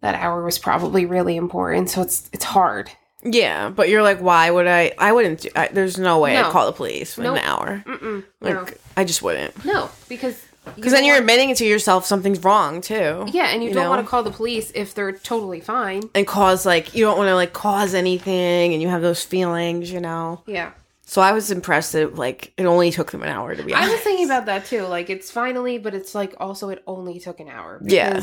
that 0.00 0.14
hour 0.14 0.44
was 0.44 0.58
probably 0.58 1.06
really 1.06 1.36
important. 1.36 1.90
So 1.90 2.02
it's 2.02 2.28
it's 2.32 2.44
hard. 2.44 2.90
Yeah, 3.22 3.68
but 3.68 3.90
you're 3.90 4.02
like, 4.02 4.20
why 4.20 4.50
would 4.50 4.66
I? 4.66 4.92
I 4.96 5.12
wouldn't. 5.12 5.42
Do, 5.42 5.50
I, 5.54 5.68
there's 5.68 5.98
no 5.98 6.20
way 6.20 6.32
No. 6.32 6.44
I'd 6.46 6.52
call 6.52 6.66
the 6.66 6.72
police 6.72 7.18
in 7.18 7.24
Nope. 7.24 7.36
an 7.36 7.44
hour. 7.44 7.84
Mm-mm, 7.86 8.24
Like, 8.40 8.54
no. 8.54 8.66
I 8.96 9.04
just 9.04 9.20
wouldn't. 9.22 9.62
No, 9.64 9.90
because 10.08 10.42
Because 10.76 10.92
then 10.92 11.04
you're 11.04 11.18
admitting 11.18 11.54
to 11.54 11.64
yourself 11.64 12.04
something's 12.06 12.42
wrong 12.44 12.80
too. 12.80 13.26
yeah, 13.32 13.48
and 13.48 13.62
you, 13.62 13.68
you 13.68 13.74
don't 13.74 13.84
know? 13.84 13.90
want 13.90 14.04
to 14.04 14.08
call 14.08 14.22
the 14.22 14.30
police 14.30 14.70
if 14.74 14.94
they're 14.94 15.12
totally 15.12 15.60
fine. 15.60 16.02
And 16.14 16.26
cause 16.26 16.64
like 16.66 16.94
you 16.94 17.04
don't 17.04 17.18
want 17.18 17.28
to 17.28 17.34
like 17.34 17.52
cause 17.52 17.94
anything, 17.94 18.72
and 18.72 18.80
you 18.82 18.88
have 18.88 19.02
those 19.02 19.22
feelings, 19.24 19.90
you 19.90 20.00
know. 20.00 20.42
Yeah, 20.46 20.72
So 21.06 21.20
I 21.22 21.32
was 21.32 21.50
impressed 21.50 21.92
that 21.92 22.14
like 22.14 22.52
it 22.56 22.64
only 22.66 22.90
took 22.90 23.10
them 23.10 23.22
an 23.22 23.28
hour 23.28 23.54
to 23.54 23.62
be 23.62 23.74
I 23.74 23.88
was 23.88 24.00
thinking 24.00 24.24
about 24.26 24.46
that 24.46 24.66
too. 24.66 24.82
Like 24.82 25.10
it's 25.10 25.30
finally, 25.30 25.78
but 25.78 25.94
it's 25.94 26.14
like 26.14 26.34
also 26.38 26.68
it 26.70 26.82
only 26.86 27.18
took 27.20 27.40
an 27.40 27.48
hour. 27.48 27.80
Yeah. 27.84 28.22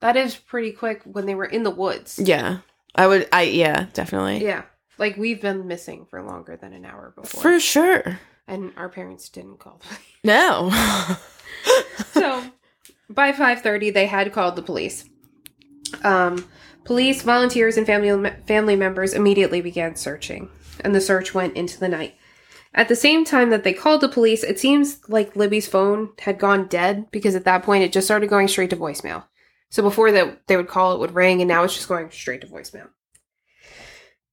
that 0.00 0.16
is 0.16 0.36
pretty 0.36 0.72
quick 0.72 1.02
when 1.04 1.26
they 1.26 1.34
were 1.34 1.44
in 1.46 1.62
the 1.62 1.70
woods. 1.70 2.18
Yeah, 2.22 2.58
I 2.94 3.06
would. 3.06 3.28
I 3.32 3.42
yeah, 3.42 3.86
definitely 3.92 4.42
Yeah, 4.44 4.62
like 4.98 5.16
we've 5.16 5.40
been 5.40 5.66
missing 5.66 6.06
for 6.08 6.22
longer 6.22 6.56
than 6.56 6.72
an 6.72 6.84
hour 6.84 7.12
before, 7.14 7.42
for 7.42 7.60
sure. 7.60 8.18
and 8.48 8.72
our 8.76 8.88
parents 8.88 9.28
didn't 9.28 9.58
call. 9.58 9.80
No. 10.24 10.70
so 12.12 12.44
by 13.08 13.32
5.30 13.32 13.92
they 13.92 14.06
had 14.06 14.32
called 14.32 14.56
the 14.56 14.62
police. 14.62 15.08
Um, 16.04 16.46
police 16.84 17.22
volunteers 17.22 17.76
and 17.76 17.86
family 17.86 18.30
family 18.46 18.76
members 18.76 19.12
immediately 19.12 19.60
began 19.60 19.96
searching 19.96 20.48
and 20.82 20.94
the 20.94 21.00
search 21.00 21.34
went 21.34 21.56
into 21.56 21.78
the 21.78 21.88
night. 21.88 22.14
At 22.72 22.88
the 22.88 22.96
same 22.96 23.24
time 23.24 23.50
that 23.50 23.64
they 23.64 23.72
called 23.72 24.00
the 24.00 24.08
police 24.08 24.44
it 24.44 24.60
seems 24.60 25.00
like 25.08 25.36
libby's 25.36 25.68
phone 25.68 26.10
had 26.20 26.38
gone 26.38 26.68
dead 26.68 27.10
because 27.10 27.34
at 27.34 27.44
that 27.44 27.64
point 27.64 27.84
it 27.84 27.92
just 27.92 28.06
started 28.06 28.30
going 28.30 28.48
straight 28.48 28.70
to 28.70 28.76
voicemail. 28.76 29.24
So 29.70 29.82
before 29.82 30.12
that 30.12 30.46
they 30.46 30.56
would 30.56 30.68
call 30.68 30.94
it 30.94 31.00
would 31.00 31.14
ring 31.14 31.40
and 31.40 31.48
now 31.48 31.64
it's 31.64 31.74
just 31.74 31.88
going 31.88 32.10
straight 32.10 32.40
to 32.42 32.46
voicemail. 32.46 32.88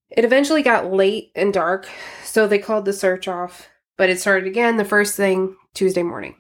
It 0.10 0.24
eventually 0.24 0.62
got 0.62 0.92
late 0.92 1.32
and 1.36 1.54
dark 1.54 1.88
so 2.24 2.48
they 2.48 2.60
called 2.60 2.86
the 2.86 2.94
search 2.94 3.28
off 3.28 3.68
but 3.98 4.10
it 4.10 4.20
started 4.20 4.48
again 4.48 4.78
the 4.78 4.86
first 4.86 5.16
thing 5.16 5.58
tuesday 5.74 6.04
morning 6.04 6.36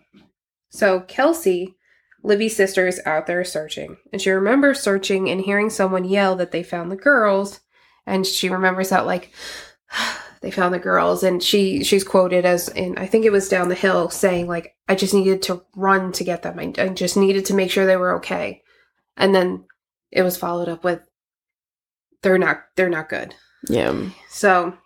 so 0.77 0.99
Kelsey, 1.01 1.75
Libby's 2.23 2.55
sister, 2.55 2.87
is 2.87 3.01
out 3.03 3.25
there 3.25 3.43
searching, 3.43 3.97
and 4.13 4.21
she 4.21 4.29
remembers 4.29 4.79
searching 4.79 5.27
and 5.27 5.41
hearing 5.41 5.71
someone 5.71 6.05
yell 6.05 6.35
that 6.35 6.51
they 6.51 6.61
found 6.61 6.91
the 6.91 6.95
girls, 6.95 7.61
and 8.05 8.27
she 8.27 8.47
remembers 8.47 8.89
that 8.89 9.07
like 9.07 9.31
they 10.41 10.51
found 10.51 10.75
the 10.75 10.79
girls, 10.79 11.23
and 11.23 11.41
she 11.41 11.83
she's 11.83 12.03
quoted 12.03 12.45
as 12.45 12.69
in 12.69 12.95
I 12.95 13.07
think 13.07 13.25
it 13.25 13.31
was 13.31 13.49
down 13.49 13.69
the 13.69 13.75
hill 13.75 14.11
saying 14.11 14.47
like 14.47 14.75
I 14.87 14.93
just 14.93 15.15
needed 15.15 15.41
to 15.43 15.63
run 15.75 16.11
to 16.11 16.23
get 16.23 16.43
them, 16.43 16.59
I, 16.59 16.71
I 16.77 16.89
just 16.89 17.17
needed 17.17 17.45
to 17.45 17.55
make 17.55 17.71
sure 17.71 17.87
they 17.87 17.97
were 17.97 18.17
okay, 18.17 18.61
and 19.15 19.33
then 19.33 19.65
it 20.11 20.21
was 20.21 20.37
followed 20.37 20.69
up 20.69 20.83
with 20.83 21.01
they're 22.21 22.37
not 22.37 22.65
they're 22.75 22.87
not 22.87 23.09
good. 23.09 23.33
yeah. 23.67 24.09
So 24.29 24.77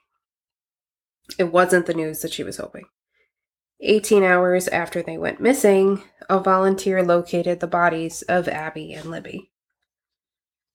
it 1.37 1.51
wasn't 1.51 1.85
the 1.85 1.93
news 1.93 2.21
that 2.21 2.31
she 2.31 2.43
was 2.43 2.55
hoping. 2.55 2.85
18 3.81 4.23
hours 4.23 4.67
after 4.67 5.01
they 5.01 5.17
went 5.17 5.41
missing, 5.41 6.03
a 6.29 6.39
volunteer 6.39 7.03
located 7.03 7.59
the 7.59 7.67
bodies 7.67 8.21
of 8.23 8.47
Abby 8.47 8.93
and 8.93 9.09
Libby. 9.09 9.51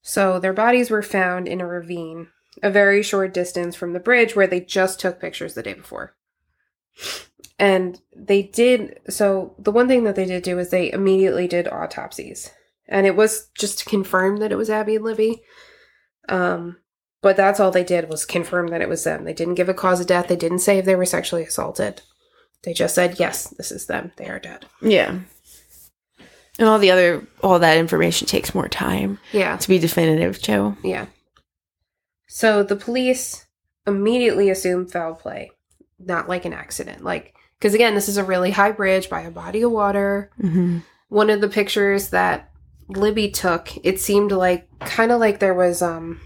So 0.02 0.38
their 0.38 0.52
bodies 0.52 0.90
were 0.90 1.02
found 1.02 1.48
in 1.48 1.60
a 1.60 1.66
ravine, 1.66 2.28
a 2.62 2.70
very 2.70 3.02
short 3.02 3.32
distance 3.34 3.74
from 3.74 3.92
the 3.92 4.00
bridge 4.00 4.36
where 4.36 4.46
they 4.46 4.60
just 4.60 5.00
took 5.00 5.20
pictures 5.20 5.54
the 5.54 5.62
day 5.62 5.74
before. 5.74 6.14
And 7.58 8.00
they 8.14 8.42
did, 8.42 9.00
so 9.08 9.54
the 9.58 9.72
one 9.72 9.88
thing 9.88 10.04
that 10.04 10.14
they 10.14 10.26
did 10.26 10.42
do 10.42 10.58
is 10.58 10.70
they 10.70 10.92
immediately 10.92 11.48
did 11.48 11.68
autopsies. 11.68 12.50
And 12.88 13.06
it 13.06 13.16
was 13.16 13.48
just 13.58 13.80
to 13.80 13.84
confirm 13.84 14.38
that 14.38 14.52
it 14.52 14.56
was 14.56 14.70
Abby 14.70 14.96
and 14.96 15.04
Libby. 15.04 15.42
Um, 16.28 16.78
but 17.22 17.36
that's 17.36 17.58
all 17.58 17.70
they 17.70 17.84
did 17.84 18.08
was 18.08 18.24
confirm 18.24 18.68
that 18.68 18.82
it 18.82 18.88
was 18.88 19.04
them. 19.04 19.24
They 19.24 19.32
didn't 19.32 19.54
give 19.54 19.68
a 19.68 19.74
cause 19.74 20.00
of 20.00 20.06
death. 20.06 20.28
They 20.28 20.36
didn't 20.36 20.60
say 20.60 20.78
if 20.78 20.84
they 20.84 20.94
were 20.94 21.06
sexually 21.06 21.44
assaulted. 21.44 22.02
They 22.66 22.74
just 22.74 22.94
said, 22.96 23.18
yes, 23.20 23.46
this 23.46 23.70
is 23.70 23.86
them. 23.86 24.10
They 24.16 24.26
are 24.28 24.40
dead. 24.40 24.66
Yeah. 24.82 25.20
And 26.58 26.68
all 26.68 26.80
the 26.80 26.90
other, 26.90 27.24
all 27.42 27.60
that 27.60 27.78
information 27.78 28.26
takes 28.26 28.54
more 28.56 28.68
time 28.68 29.18
Yeah. 29.32 29.56
to 29.56 29.68
be 29.68 29.78
definitive, 29.78 30.42
Joe. 30.42 30.76
Yeah. 30.82 31.06
So 32.26 32.62
the 32.64 32.74
police 32.76 33.46
immediately 33.86 34.50
assume 34.50 34.88
foul 34.88 35.14
play, 35.14 35.52
not 35.98 36.28
like 36.28 36.44
an 36.44 36.52
accident. 36.52 37.04
Like, 37.04 37.34
because 37.58 37.72
again, 37.72 37.94
this 37.94 38.08
is 38.08 38.16
a 38.16 38.24
really 38.24 38.50
high 38.50 38.72
bridge 38.72 39.08
by 39.08 39.20
a 39.20 39.30
body 39.30 39.62
of 39.62 39.70
water. 39.70 40.30
Mm-hmm. 40.42 40.78
One 41.08 41.30
of 41.30 41.40
the 41.40 41.48
pictures 41.48 42.08
that 42.10 42.50
Libby 42.88 43.30
took, 43.30 43.68
it 43.86 44.00
seemed 44.00 44.32
like 44.32 44.66
kind 44.80 45.12
of 45.12 45.20
like 45.20 45.38
there 45.38 45.54
was 45.54 45.82
um 45.82 46.20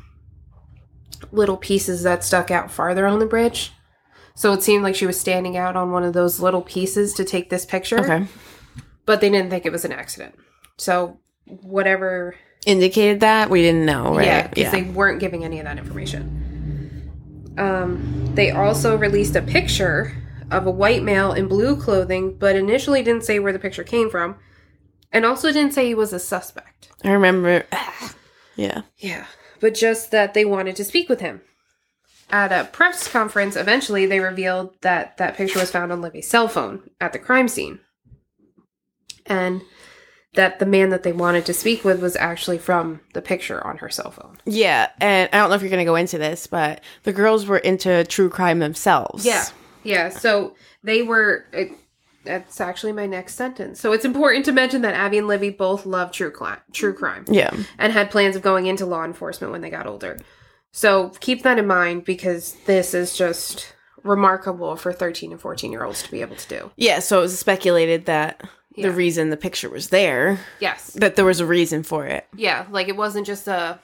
little 1.33 1.59
pieces 1.59 2.03
that 2.05 2.25
stuck 2.25 2.51
out 2.51 2.71
farther 2.71 3.07
on 3.07 3.19
the 3.19 3.27
bridge. 3.27 3.73
So 4.41 4.55
it 4.55 4.63
seemed 4.63 4.83
like 4.83 4.95
she 4.95 5.05
was 5.05 5.21
standing 5.21 5.59
out 5.59 5.77
on 5.77 5.93
one 5.93 6.03
of 6.03 6.15
those 6.15 6.41
little 6.41 6.63
pieces 6.63 7.13
to 7.13 7.27
take 7.27 7.51
this 7.51 7.67
picture. 7.67 7.99
Okay. 7.99 8.27
But 9.05 9.21
they 9.21 9.29
didn't 9.29 9.51
think 9.51 9.67
it 9.67 9.71
was 9.71 9.85
an 9.85 9.93
accident. 9.93 10.35
So 10.79 11.21
whatever 11.45 12.35
Indicated 12.65 13.21
that 13.21 13.51
we 13.51 13.61
didn't 13.61 13.85
know, 13.85 14.17
right? 14.17 14.25
Yeah, 14.25 14.49
because 14.49 14.73
they 14.73 14.83
weren't 14.85 15.21
giving 15.21 15.45
any 15.45 15.59
of 15.59 15.67
that 15.67 15.77
information. 15.77 17.53
Um, 17.59 18.33
they 18.35 18.51
also 18.51 18.97
released 18.97 19.37
a 19.37 19.43
picture 19.43 20.17
of 20.51 20.67
a 20.67 20.71
white 20.71 21.03
male 21.03 21.35
in 21.35 21.47
blue 21.47 21.77
clothing, 21.77 22.39
but 22.39 22.57
initially 22.57 23.03
didn't 23.03 23.25
say 23.25 23.41
where 23.41 23.53
the 23.53 23.59
picture 23.59 23.85
came 23.85 24.09
from, 24.09 24.37
and 25.13 25.27
also 25.27 25.53
didn't 25.53 25.75
say 25.75 25.85
he 25.85 25.95
was 25.95 26.15
a 26.15 26.19
suspect. 26.19 26.89
I 27.05 27.11
remember. 27.11 27.67
yeah. 28.57 28.83
Yeah, 28.97 29.27
but 29.61 29.75
just 29.75 30.11
that 30.13 30.33
they 30.33 30.47
wanted 30.47 30.77
to 30.77 30.85
speak 30.85 31.11
with 31.11 31.21
him. 31.21 31.43
At 32.33 32.53
a 32.53 32.69
press 32.71 33.09
conference, 33.09 33.57
eventually 33.57 34.07
they 34.07 34.21
revealed 34.21 34.75
that 34.83 35.17
that 35.19 35.37
picture 35.37 35.59
was 35.59 35.71
found 35.71 35.91
on 35.93 36.01
Libby's 36.01 36.29
cell 36.29 36.49
phone 36.49 36.89
at 37.01 37.13
the 37.13 37.19
crime 37.19 37.49
scene. 37.49 37.81
And 39.27 39.63
that 40.35 40.59
the 40.61 40.67
man 40.67 40.91
that 40.91 41.03
they 41.03 41.13
wanted 41.13 41.45
to 41.47 41.55
speak 41.55 41.85
with 41.85 42.01
was 42.01 42.15
actually 42.17 42.59
from 42.59 43.01
the 43.15 43.23
picture 43.23 43.65
on 43.67 43.79
her 43.79 43.89
cell 43.89 44.11
phone. 44.13 44.39
Yeah, 44.45 44.89
and 45.01 45.29
I 45.33 45.39
don't 45.39 45.49
know 45.51 45.57
if 45.57 45.63
you're 45.63 45.71
going 45.71 45.85
to 45.85 45.91
go 45.91 45.97
into 45.97 46.19
this, 46.19 46.47
but 46.47 46.83
the 47.03 47.13
girls 47.13 47.47
were 47.47 47.59
into 47.59 48.05
true 48.05 48.31
crime 48.31 48.61
themselves. 48.61 49.25
Yeah. 49.27 49.45
Yeah. 49.83 50.09
So 50.09 50.55
they 50.85 51.03
were. 51.03 51.47
It, 51.53 51.73
that's 52.23 52.61
actually 52.61 52.93
my 52.93 53.07
next 53.07 53.35
sentence. 53.35 53.81
So 53.81 53.93
it's 53.93 54.05
important 54.05 54.45
to 54.45 54.53
mention 54.53 54.83
that 54.83 54.95
Abby 54.95 55.17
and 55.19 55.27
Libby 55.27 55.49
both 55.51 55.87
love 55.87 56.13
true 56.13 56.31
crime, 56.31 56.59
true 56.73 56.93
crime, 56.93 57.25
Yeah. 57.29 57.51
and 57.79 57.93
had 57.95 58.11
plans 58.11 58.37
of 58.37 58.43
going 58.43 58.67
into 58.67 58.85
law 58.85 59.05
enforcement 59.05 59.53
when 59.53 59.63
they 59.63 59.71
got 59.71 59.87
older. 59.87 60.19
So 60.73 61.11
keep 61.21 61.43
that 61.43 61.59
in 61.59 61.67
mind 61.67 62.05
because 62.05 62.55
this 62.67 62.95
is 62.95 63.17
just 63.17 63.75
remarkable 64.05 64.77
for 64.77 64.93
13 64.93 65.33
and 65.33 65.41
14 65.41 65.73
year 65.73 65.85
olds 65.85 66.03
to 66.05 66.11
be 66.11 66.21
able 66.21 66.37
to 66.37 66.49
do. 66.49 66.71
Yeah, 66.77 67.01
so 67.01 67.19
it 67.19 67.23
was 67.23 67.39
speculated 67.39 68.07
that 68.07 68.41
Yeah. 68.77 68.87
the 68.89 68.93
reason 68.93 69.31
the 69.31 69.37
picture 69.37 69.69
was 69.69 69.89
there, 69.89 70.39
Yes. 70.61 70.93
that 70.95 71.17
there 71.17 71.25
was 71.25 71.41
a 71.41 71.47
reason 71.47 71.83
for 71.83 72.07
it. 72.07 72.27
Yeah. 72.37 72.67
Like 72.71 72.89
it 72.89 72.97
wasn't 72.97 73.27
just 73.27 73.47
a. 73.49 73.79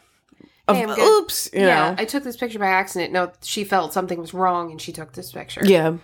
Hey, 0.69 0.85
oops, 0.85 1.49
you 1.53 1.61
yeah, 1.61 1.91
know. 1.91 1.95
I 1.99 2.05
took 2.05 2.25
this 2.25 2.37
picture 2.37 2.59
by 2.59 2.67
accident. 2.67 3.13
No, 3.13 3.31
she 3.43 3.63
felt 3.63 3.93
something 3.93 4.19
was 4.19 4.35
wrong 4.35 4.73
and 4.73 4.81
she 4.81 4.93
took 4.93 5.13
this 5.13 5.31
picture. 5.33 5.61
yeah. 5.65 5.97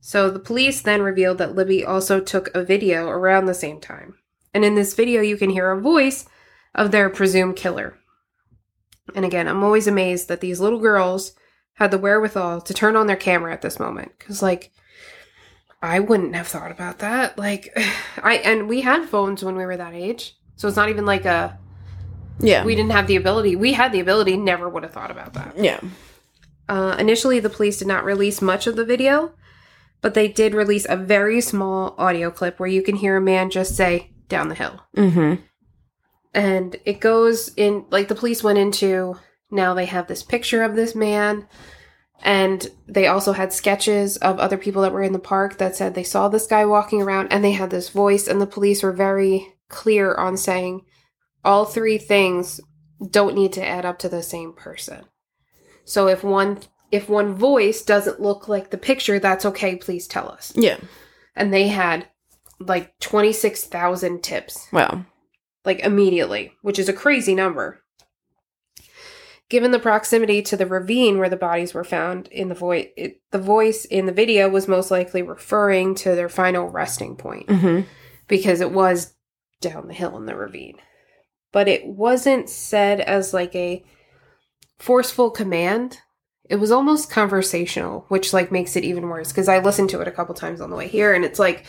So 0.00 0.30
the 0.30 0.38
police 0.40 0.82
then 0.82 1.00
revealed 1.00 1.38
that 1.38 1.54
Libby 1.54 1.82
also 1.84 2.20
took 2.20 2.54
a 2.54 2.62
video 2.64 3.08
around 3.08 3.46
the 3.46 3.54
same 3.54 3.80
time. 3.80 4.16
And 4.52 4.64
in 4.64 4.74
this 4.74 4.94
video, 4.94 5.22
you 5.22 5.36
can 5.36 5.48
hear 5.50 5.70
a 5.70 5.80
voice 5.80 6.26
of 6.74 6.90
their 6.90 7.08
presumed 7.08 7.56
killer. 7.56 7.96
And 9.14 9.24
again, 9.24 9.46
I'm 9.48 9.62
always 9.62 9.86
amazed 9.86 10.28
that 10.28 10.40
these 10.40 10.60
little 10.60 10.80
girls 10.80 11.32
had 11.74 11.90
the 11.90 11.98
wherewithal 11.98 12.60
to 12.62 12.74
turn 12.74 12.96
on 12.96 13.06
their 13.06 13.16
camera 13.16 13.52
at 13.52 13.62
this 13.62 13.78
moment. 13.80 14.12
Because, 14.18 14.42
like, 14.42 14.72
I 15.82 16.00
wouldn't 16.00 16.34
have 16.34 16.46
thought 16.48 16.70
about 16.70 16.98
that. 17.00 17.38
Like, 17.38 17.72
I, 18.22 18.36
and 18.36 18.68
we 18.68 18.80
had 18.80 19.08
phones 19.08 19.44
when 19.44 19.56
we 19.56 19.64
were 19.64 19.76
that 19.76 19.94
age. 19.94 20.36
So 20.56 20.68
it's 20.68 20.76
not 20.76 20.88
even 20.88 21.04
like 21.06 21.24
a, 21.24 21.58
Yeah. 22.38 22.64
we 22.64 22.74
didn't 22.74 22.92
have 22.92 23.06
the 23.06 23.16
ability. 23.16 23.56
We 23.56 23.72
had 23.72 23.92
the 23.92 24.00
ability, 24.00 24.36
never 24.36 24.68
would 24.68 24.82
have 24.82 24.92
thought 24.92 25.10
about 25.10 25.34
that. 25.34 25.54
yeah. 25.58 25.80
Uh, 26.68 26.96
initially, 26.98 27.40
the 27.40 27.50
police 27.50 27.78
did 27.78 27.88
not 27.88 28.04
release 28.04 28.40
much 28.40 28.66
of 28.66 28.74
the 28.76 28.84
video, 28.86 29.32
but 30.00 30.14
they 30.14 30.28
did 30.28 30.54
release 30.54 30.86
a 30.88 30.96
very 30.96 31.40
small 31.40 31.94
audio 31.98 32.30
clip 32.30 32.58
where 32.58 32.68
you 32.68 32.80
can 32.82 32.96
hear 32.96 33.16
a 33.18 33.20
man 33.20 33.50
just 33.50 33.76
say, 33.76 34.10
down 34.28 34.48
the 34.48 34.54
hill. 34.54 34.80
Mm-hmm. 34.96 35.42
And 36.34 36.76
it 36.84 37.00
goes 37.00 37.52
in, 37.56 37.84
like, 37.90 38.08
the 38.08 38.14
police 38.14 38.42
went 38.42 38.58
into 38.58 39.16
now 39.50 39.72
they 39.72 39.86
have 39.86 40.08
this 40.08 40.22
picture 40.22 40.62
of 40.62 40.74
this 40.74 40.94
man. 40.94 41.46
And 42.22 42.66
they 42.88 43.06
also 43.06 43.32
had 43.32 43.52
sketches 43.52 44.16
of 44.16 44.38
other 44.38 44.56
people 44.56 44.82
that 44.82 44.92
were 44.92 45.02
in 45.02 45.12
the 45.12 45.18
park 45.18 45.58
that 45.58 45.76
said 45.76 45.94
they 45.94 46.02
saw 46.02 46.28
this 46.28 46.46
guy 46.46 46.64
walking 46.64 47.02
around 47.02 47.32
and 47.32 47.44
they 47.44 47.52
had 47.52 47.70
this 47.70 47.90
voice. 47.90 48.26
And 48.26 48.40
the 48.40 48.46
police 48.46 48.82
were 48.82 48.92
very 48.92 49.54
clear 49.68 50.14
on 50.14 50.36
saying 50.36 50.82
all 51.44 51.64
three 51.64 51.98
things 51.98 52.60
don't 53.10 53.34
need 53.34 53.52
to 53.54 53.66
add 53.66 53.84
up 53.84 53.98
to 54.00 54.08
the 54.08 54.22
same 54.22 54.52
person. 54.52 55.04
So 55.84 56.08
if 56.08 56.24
one 56.24 56.60
if 56.90 57.08
one 57.08 57.34
voice 57.34 57.82
doesn't 57.82 58.20
look 58.20 58.46
like 58.48 58.70
the 58.70 58.78
picture, 58.78 59.18
that's 59.18 59.44
okay. 59.44 59.76
Please 59.76 60.06
tell 60.06 60.28
us. 60.28 60.52
Yeah. 60.54 60.78
And 61.34 61.52
they 61.52 61.68
had 61.68 62.06
like 62.60 62.98
26,000 63.00 64.22
tips, 64.22 64.68
Wow. 64.72 65.04
Like 65.64 65.80
immediately, 65.80 66.52
which 66.62 66.78
is 66.78 66.88
a 66.88 66.92
crazy 66.92 67.34
number. 67.34 67.80
Given 69.50 69.72
the 69.72 69.78
proximity 69.78 70.40
to 70.42 70.56
the 70.56 70.66
ravine 70.66 71.18
where 71.18 71.28
the 71.28 71.36
bodies 71.36 71.74
were 71.74 71.84
found, 71.84 72.28
in 72.28 72.48
the 72.48 72.54
voice, 72.54 72.88
the 73.30 73.38
voice 73.38 73.84
in 73.84 74.06
the 74.06 74.12
video 74.12 74.48
was 74.48 74.66
most 74.66 74.90
likely 74.90 75.22
referring 75.22 75.94
to 75.96 76.14
their 76.14 76.30
final 76.30 76.68
resting 76.68 77.14
point 77.16 77.46
Mm-hmm. 77.48 77.82
because 78.26 78.60
it 78.60 78.72
was 78.72 79.14
down 79.60 79.86
the 79.86 79.94
hill 79.94 80.16
in 80.16 80.26
the 80.26 80.34
ravine. 80.34 80.76
But 81.52 81.68
it 81.68 81.86
wasn't 81.86 82.48
said 82.48 83.00
as 83.00 83.34
like 83.34 83.54
a 83.54 83.84
forceful 84.78 85.30
command. 85.30 85.98
It 86.50 86.56
was 86.56 86.72
almost 86.72 87.10
conversational, 87.10 88.06
which 88.08 88.32
like 88.32 88.50
makes 88.50 88.76
it 88.76 88.84
even 88.84 89.08
worse 89.08 89.28
because 89.30 89.48
I 89.48 89.60
listened 89.60 89.90
to 89.90 90.00
it 90.00 90.08
a 90.08 90.12
couple 90.12 90.34
times 90.34 90.60
on 90.60 90.70
the 90.70 90.76
way 90.76 90.88
here 90.88 91.14
and 91.14 91.24
it's 91.24 91.38
like 91.38 91.64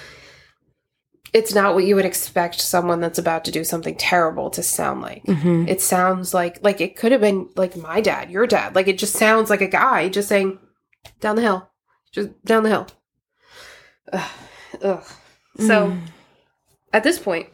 it's 1.33 1.53
not 1.53 1.73
what 1.73 1.85
you 1.85 1.95
would 1.95 2.05
expect 2.05 2.61
someone 2.61 3.01
that's 3.01 3.19
about 3.19 3.43
to 3.45 3.51
do 3.51 3.63
something 3.63 3.95
terrible 3.95 4.49
to 4.51 4.63
sound 4.63 5.01
like. 5.01 5.23
Mm-hmm. 5.25 5.67
It 5.67 5.81
sounds 5.81 6.33
like 6.33 6.63
like 6.63 6.79
it 6.81 6.95
could 6.95 7.11
have 7.11 7.21
been 7.21 7.49
like 7.55 7.75
my 7.75 7.99
dad, 8.01 8.31
your 8.31 8.47
dad. 8.47 8.75
Like 8.75 8.87
it 8.87 8.97
just 8.97 9.13
sounds 9.15 9.49
like 9.49 9.61
a 9.61 9.67
guy 9.67 10.07
just 10.09 10.29
saying 10.29 10.59
down 11.19 11.35
the 11.35 11.41
hill. 11.41 11.69
Just 12.11 12.29
down 12.45 12.63
the 12.63 12.69
hill. 12.69 12.87
Ugh. 14.13 14.31
Ugh. 14.81 15.03
So 15.59 15.87
Mm. 15.87 16.01
at 16.93 17.03
this 17.03 17.19
point, 17.19 17.47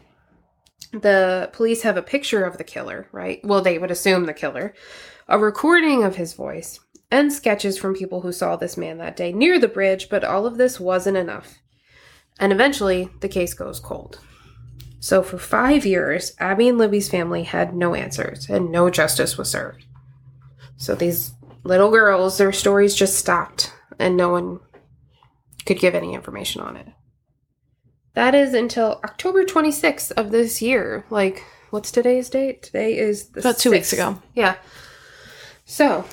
the 0.91 1.49
police 1.53 1.83
have 1.83 1.97
a 1.97 2.01
picture 2.01 2.43
of 2.43 2.57
the 2.57 2.63
killer, 2.63 3.07
right? 3.11 3.39
Well, 3.43 3.61
they 3.61 3.77
would 3.77 3.91
assume 3.91 4.25
the 4.25 4.33
killer, 4.33 4.73
a 5.27 5.39
recording 5.39 6.03
of 6.03 6.15
his 6.17 6.33
voice, 6.33 6.79
and 7.09 7.31
sketches 7.31 7.77
from 7.77 7.93
people 7.95 8.21
who 8.21 8.31
saw 8.31 8.55
this 8.55 8.75
man 8.77 8.97
that 8.97 9.15
day 9.15 9.31
near 9.31 9.57
the 9.59 9.67
bridge, 9.67 10.09
but 10.09 10.23
all 10.23 10.45
of 10.45 10.57
this 10.57 10.79
wasn't 10.79 11.17
enough. 11.17 11.60
And 12.39 12.51
eventually, 12.51 13.09
the 13.19 13.29
case 13.29 13.53
goes 13.53 13.79
cold. 13.79 14.19
So, 14.99 15.23
for 15.23 15.37
five 15.37 15.85
years, 15.85 16.33
Abby 16.39 16.67
and 16.67 16.77
Libby's 16.77 17.09
family 17.09 17.43
had 17.43 17.75
no 17.75 17.95
answers, 17.95 18.49
and 18.49 18.71
no 18.71 18.89
justice 18.89 19.37
was 19.37 19.49
served. 19.49 19.85
So, 20.77 20.95
these 20.95 21.31
little 21.63 21.91
girls, 21.91 22.37
their 22.37 22.51
stories 22.51 22.95
just 22.95 23.17
stopped, 23.17 23.73
and 23.99 24.15
no 24.15 24.29
one 24.29 24.59
could 25.65 25.79
give 25.79 25.95
any 25.95 26.13
information 26.13 26.61
on 26.61 26.77
it. 26.77 26.87
That 28.13 28.35
is 28.35 28.53
until 28.53 28.99
October 29.03 29.43
26th 29.43 30.11
of 30.11 30.31
this 30.31 30.61
year. 30.61 31.05
Like, 31.09 31.43
what's 31.69 31.91
today's 31.91 32.29
date? 32.29 32.63
Today 32.63 32.97
is 32.97 33.29
the 33.29 33.39
About 33.39 33.57
two 33.57 33.71
weeks 33.71 33.93
ago. 33.93 34.21
Yeah. 34.35 34.55
So, 35.65 36.05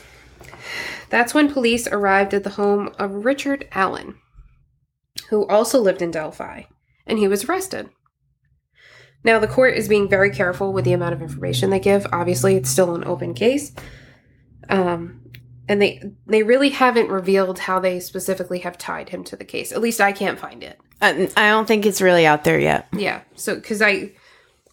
that's 1.11 1.35
when 1.35 1.53
police 1.53 1.89
arrived 1.89 2.35
at 2.35 2.45
the 2.45 2.51
home 2.51 2.95
of 2.99 3.25
Richard 3.25 3.69
Allen, 3.73 4.15
who 5.29 5.47
also 5.47 5.81
lived 5.81 6.03
in 6.03 6.11
Delphi, 6.11 6.63
and 7.07 7.19
he 7.19 7.29
was 7.29 7.45
arrested. 7.45 7.91
Now, 9.25 9.39
the 9.39 9.49
court 9.49 9.75
is 9.75 9.89
being 9.89 10.09
very 10.09 10.31
careful 10.31 10.73
with 10.73 10.85
the 10.85 10.93
amount 10.93 11.15
of 11.15 11.23
information 11.23 11.71
they 11.71 11.81
give. 11.81 12.07
Obviously, 12.13 12.55
it's 12.55 12.71
still 12.71 12.95
an 12.95 13.05
open 13.05 13.35
case. 13.35 13.73
Um, 14.69 15.29
and 15.69 15.83
they 15.83 16.03
they 16.27 16.43
really 16.43 16.71
haven't 16.71 17.11
revealed 17.11 17.59
how 17.59 17.79
they 17.79 18.01
specifically 18.01 18.61
have 18.61 18.79
tied 18.79 19.11
him 19.11 19.23
to 19.25 19.37
the 19.37 19.45
case. 19.45 19.73
At 19.73 19.81
least 19.81 20.01
I 20.01 20.13
can't 20.13 20.39
find 20.39 20.63
it. 20.63 20.79
I, 21.01 21.29
I 21.37 21.51
don't 21.51 21.69
think 21.69 21.85
it's 21.85 22.01
really 22.01 22.27
out 22.27 22.45
there 22.45 22.59
yet. 22.59 22.89
Yeah. 22.93 23.21
So 23.35 23.55
because 23.55 23.83
I 23.83 24.13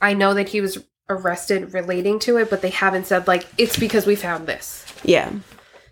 I 0.01 0.13
know 0.13 0.33
that 0.33 0.49
he 0.49 0.61
was 0.61 0.83
arrested 1.09 1.73
relating 1.73 2.19
to 2.19 2.37
it, 2.37 2.49
but 2.49 2.61
they 2.61 2.69
haven't 2.69 3.07
said 3.07 3.27
like 3.27 3.45
it's 3.57 3.77
because 3.77 4.05
we 4.05 4.15
found 4.15 4.47
this. 4.47 4.85
Yeah. 5.03 5.31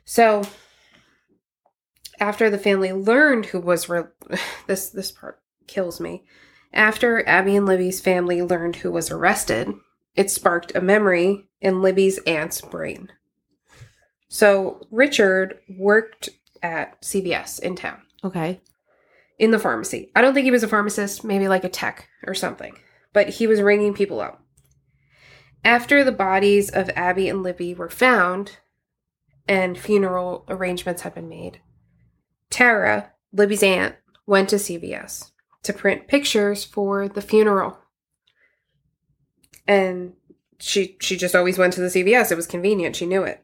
So 0.05 0.43
after 2.23 2.49
the 2.49 2.57
family 2.57 2.93
learned 2.93 3.47
who 3.47 3.59
was 3.59 3.89
re- 3.89 4.03
this 4.67 4.89
this 4.89 5.11
part 5.11 5.41
kills 5.67 5.99
me. 5.99 6.23
After 6.73 7.27
Abby 7.27 7.55
and 7.55 7.65
Libby's 7.65 7.99
family 8.01 8.41
learned 8.41 8.77
who 8.77 8.91
was 8.91 9.11
arrested, 9.11 9.73
it 10.15 10.31
sparked 10.31 10.73
a 10.75 10.81
memory 10.81 11.49
in 11.61 11.81
Libby's 11.81 12.19
aunt's 12.25 12.61
brain. 12.61 13.09
So 14.29 14.81
Richard 14.89 15.59
worked 15.77 16.29
at 16.63 16.99
CVS 17.01 17.59
in 17.59 17.75
town 17.75 18.01
Okay. 18.23 18.61
in 19.37 19.51
the 19.51 19.59
pharmacy. 19.59 20.09
I 20.15 20.21
don't 20.21 20.33
think 20.33 20.45
he 20.45 20.51
was 20.51 20.63
a 20.63 20.67
pharmacist, 20.67 21.23
maybe 21.23 21.47
like 21.47 21.63
a 21.65 21.69
tech 21.69 22.07
or 22.25 22.33
something, 22.33 22.73
but 23.11 23.29
he 23.29 23.45
was 23.47 23.61
ringing 23.61 23.93
people 23.93 24.19
up. 24.21 24.41
After 25.65 26.03
the 26.03 26.11
bodies 26.11 26.69
of 26.69 26.89
Abby 26.95 27.27
and 27.29 27.43
Libby 27.43 27.73
were 27.73 27.89
found 27.89 28.57
and 29.47 29.77
funeral 29.77 30.45
arrangements 30.49 31.01
had 31.03 31.13
been 31.13 31.29
made, 31.29 31.59
Tara, 32.53 33.11
Libby's 33.31 33.63
aunt, 33.63 33.95
went 34.27 34.47
to 34.49 34.57
CVS 34.57 35.31
to 35.63 35.73
print 35.73 36.07
pictures 36.07 36.63
for 36.63 37.07
the 37.07 37.21
funeral. 37.21 37.79
And 39.67 40.13
she 40.59 40.97
she 41.01 41.17
just 41.17 41.35
always 41.35 41.57
went 41.57 41.73
to 41.73 41.81
the 41.81 41.87
CVS. 41.87 42.31
It 42.31 42.35
was 42.35 42.45
convenient. 42.47 42.95
She 42.95 43.05
knew 43.07 43.23
it. 43.23 43.43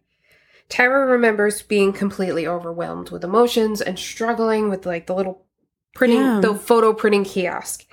Tara 0.70 1.08
remembers 1.08 1.64
being 1.64 1.92
completely 1.92 2.46
overwhelmed 2.46 3.10
with 3.10 3.24
emotions 3.24 3.82
and 3.82 3.98
struggling 3.98 4.70
with 4.70 4.86
like 4.86 5.08
the 5.08 5.16
little 5.16 5.46
printing 5.96 6.20
Yeah. 6.20 6.40
the 6.42 6.54
photo 6.54 6.94
printing 6.94 7.24
kiosk. 7.24 7.86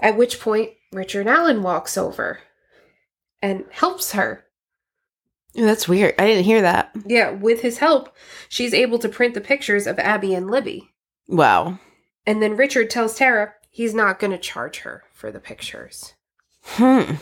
At 0.00 0.16
which 0.16 0.40
point 0.40 0.70
Richard 0.92 1.28
Allen 1.28 1.62
walks 1.62 1.96
over 1.96 2.40
and 3.40 3.64
helps 3.70 4.12
her. 4.12 4.46
That's 5.54 5.88
weird. 5.88 6.14
I 6.18 6.26
didn't 6.26 6.44
hear 6.44 6.62
that. 6.62 6.90
Yeah, 7.06 7.30
with 7.30 7.60
his 7.60 7.78
help, 7.78 8.14
she's 8.48 8.74
able 8.74 8.98
to 8.98 9.08
print 9.08 9.34
the 9.34 9.40
pictures 9.40 9.86
of 9.86 9.98
Abby 9.98 10.34
and 10.34 10.50
Libby. 10.50 10.90
Wow. 11.28 11.78
And 12.26 12.42
then 12.42 12.56
Richard 12.56 12.90
tells 12.90 13.16
Tara 13.16 13.54
he's 13.70 13.94
not 13.94 14.18
going 14.18 14.32
to 14.32 14.38
charge 14.38 14.80
her 14.80 15.04
for 15.12 15.30
the 15.30 15.40
pictures. 15.40 16.14
Hmm. 16.62 17.14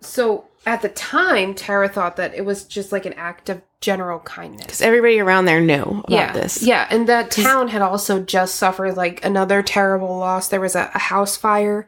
So 0.00 0.46
at 0.66 0.82
the 0.82 0.88
time, 0.90 1.54
Tara 1.54 1.88
thought 1.88 2.16
that 2.16 2.34
it 2.34 2.44
was 2.44 2.64
just 2.64 2.92
like 2.92 3.06
an 3.06 3.14
act 3.14 3.48
of 3.48 3.62
general 3.80 4.20
kindness. 4.20 4.66
Because 4.66 4.82
everybody 4.82 5.18
around 5.18 5.46
there 5.46 5.60
knew 5.60 5.82
about 5.82 6.10
yeah, 6.10 6.32
this. 6.32 6.62
Yeah, 6.62 6.86
and 6.90 7.08
that 7.08 7.30
town 7.30 7.68
had 7.68 7.82
also 7.82 8.22
just 8.22 8.56
suffered 8.56 8.96
like 8.96 9.24
another 9.24 9.62
terrible 9.62 10.18
loss. 10.18 10.48
There 10.48 10.60
was 10.60 10.76
a, 10.76 10.90
a 10.94 10.98
house 10.98 11.36
fire 11.36 11.86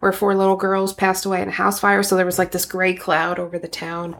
where 0.00 0.12
four 0.12 0.34
little 0.34 0.56
girls 0.56 0.92
passed 0.92 1.24
away 1.24 1.42
in 1.42 1.48
a 1.48 1.52
house 1.52 1.80
fire, 1.80 2.02
so 2.02 2.16
there 2.16 2.26
was 2.26 2.38
like 2.38 2.52
this 2.52 2.64
gray 2.64 2.94
cloud 2.94 3.38
over 3.38 3.58
the 3.58 3.68
town. 3.68 4.16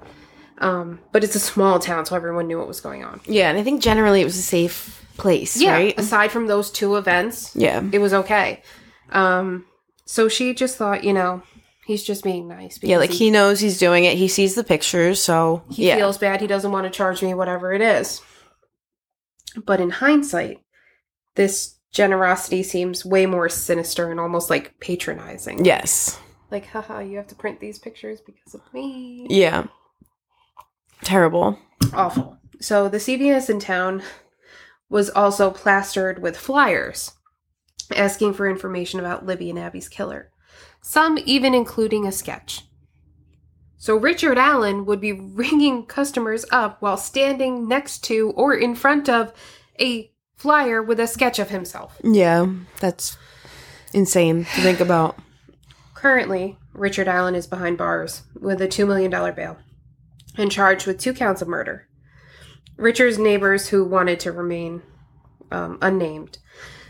Um, 0.59 1.01
but 1.13 1.25
it's 1.25 1.35
a 1.35 1.41
small 1.41 1.79
town, 1.79 2.07
so 2.07 2.15
everyone 2.17 2.47
knew 2.47 2.59
what 2.59 2.69
was 2.69 2.81
going 2.81 3.05
on. 3.05 3.21
Yeah, 3.27 3.49
and 3.51 3.59
I 3.59 3.63
think 3.65 3.83
generally 3.83 4.21
it 4.21 4.25
was 4.25 4.37
a 4.39 4.43
safe 4.43 5.05
place, 5.17 5.57
Yeah, 5.61 5.73
right? 5.73 5.99
aside 5.99 6.31
from 6.31 6.47
those 6.47 6.71
two 6.71 6.97
events, 6.97 7.55
Yeah. 7.57 7.83
it 7.93 7.99
was 7.99 8.13
okay. 8.15 8.63
Um, 9.11 9.65
so 10.07 10.29
she 10.29 10.55
just 10.55 10.77
thought, 10.77 11.03
you 11.05 11.13
know, 11.13 11.43
he's 11.87 12.05
just 12.05 12.23
being 12.25 12.47
nice. 12.49 12.79
Yeah, 12.83 12.99
like 12.99 13.11
he 13.11 13.31
knows 13.31 13.59
he's 13.61 13.79
doing 13.79 14.05
it. 14.05 14.17
He 14.17 14.29
sees 14.29 14.55
the 14.55 14.65
pictures, 14.65 15.21
so 15.21 15.63
he 15.71 15.89
yeah. 15.89 15.97
feels 15.97 16.19
bad. 16.19 16.41
He 16.41 16.47
doesn't 16.47 16.71
want 16.73 16.85
to 16.85 16.91
charge 16.91 17.23
me 17.23 17.35
whatever 17.35 17.73
it 17.73 17.81
is. 17.83 18.21
But 19.67 19.81
in 19.81 19.91
hindsight, 19.91 20.59
this 21.37 21.77
generosity 21.93 22.63
seems 22.63 23.05
way 23.05 23.27
more 23.27 23.49
sinister 23.49 24.11
and 24.11 24.19
almost 24.21 24.51
like 24.51 24.79
patronizing. 24.81 25.65
yes. 25.65 26.19
Like, 26.51 26.67
haha, 26.67 27.01
you 27.01 27.17
have 27.17 27.27
to 27.29 27.35
print 27.35 27.59
these 27.59 27.79
pictures 27.81 28.21
because 28.21 28.55
of 28.55 28.61
me. 28.73 29.27
Yeah. 29.29 29.67
Terrible. 31.03 31.59
Awful. 31.93 32.39
So 32.61 32.89
the 32.89 32.99
CVS 32.99 33.51
in 33.51 33.61
town 33.61 34.03
was 34.89 35.11
also 35.11 35.51
plastered 35.51 36.23
with 36.23 36.37
flyers 36.37 37.13
asking 37.95 38.35
for 38.35 38.49
information 38.49 39.01
about 39.01 39.27
Libby 39.27 39.51
and 39.51 39.59
Abby's 39.59 39.89
killer, 39.89 40.31
some 40.81 41.19
even 41.25 41.55
including 41.55 42.07
a 42.07 42.13
sketch. 42.13 42.63
So 43.77 43.97
Richard 43.97 44.39
Allen 44.39 44.87
would 44.87 45.01
be 45.01 45.13
ringing 45.35 45.85
customers 45.87 46.45
up 46.51 46.81
while 46.81 46.97
standing 46.97 47.69
next 47.69 48.05
to 48.05 48.31
or 48.31 48.55
in 48.55 48.75
front 48.75 49.09
of 49.09 49.33
a 49.81 50.11
flyer 50.37 50.83
with 50.83 51.01
a 51.01 51.07
sketch 51.07 51.39
of 51.39 51.51
himself. 51.51 52.01
Yeah, 52.03 52.47
that's 52.81 53.17
insane 53.93 54.45
to 54.45 54.61
think 54.61 54.81
about. 54.81 55.19
Currently, 55.95 56.59
Richard 56.73 57.09
Allen 57.09 57.35
is 57.35 57.47
behind 57.47 57.79
bars 57.79 58.23
with 58.39 58.61
a 58.61 58.69
$2 58.69 58.87
million 58.87 59.11
bail 59.35 59.59
and 60.37 60.51
charged 60.51 60.87
with 60.87 60.99
two 60.99 61.15
counts 61.15 61.43
of 61.43 61.49
murder. 61.49 61.89
Richard's 62.77 63.19
neighbors, 63.19 63.69
who 63.69 63.85
wanted 63.85 64.19
to 64.21 64.33
remain 64.33 64.83
um, 65.51 65.79
unnamed, 65.81 66.39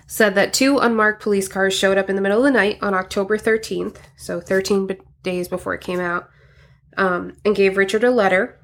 said 0.07 0.35
that 0.35 0.52
two 0.52 0.78
unmarked 0.78 1.22
police 1.22 1.48
cars 1.48 1.76
showed 1.76 1.98
up 1.98 2.09
in 2.09 2.16
the 2.16 2.22
middle 2.22 2.38
of 2.38 2.44
the 2.44 2.50
night 2.50 2.78
on 2.80 2.94
October 2.94 3.37
13th, 3.37 3.98
so 4.16 4.40
13 4.40 4.87
b- 4.87 4.96
days 5.22 5.48
before 5.48 5.74
it 5.74 5.80
came 5.80 6.00
out, 6.00 6.28
um, 6.96 7.37
and 7.44 7.57
gave 7.57 7.76
Richard 7.76 8.04
a 8.04 8.11
letter. 8.11 8.61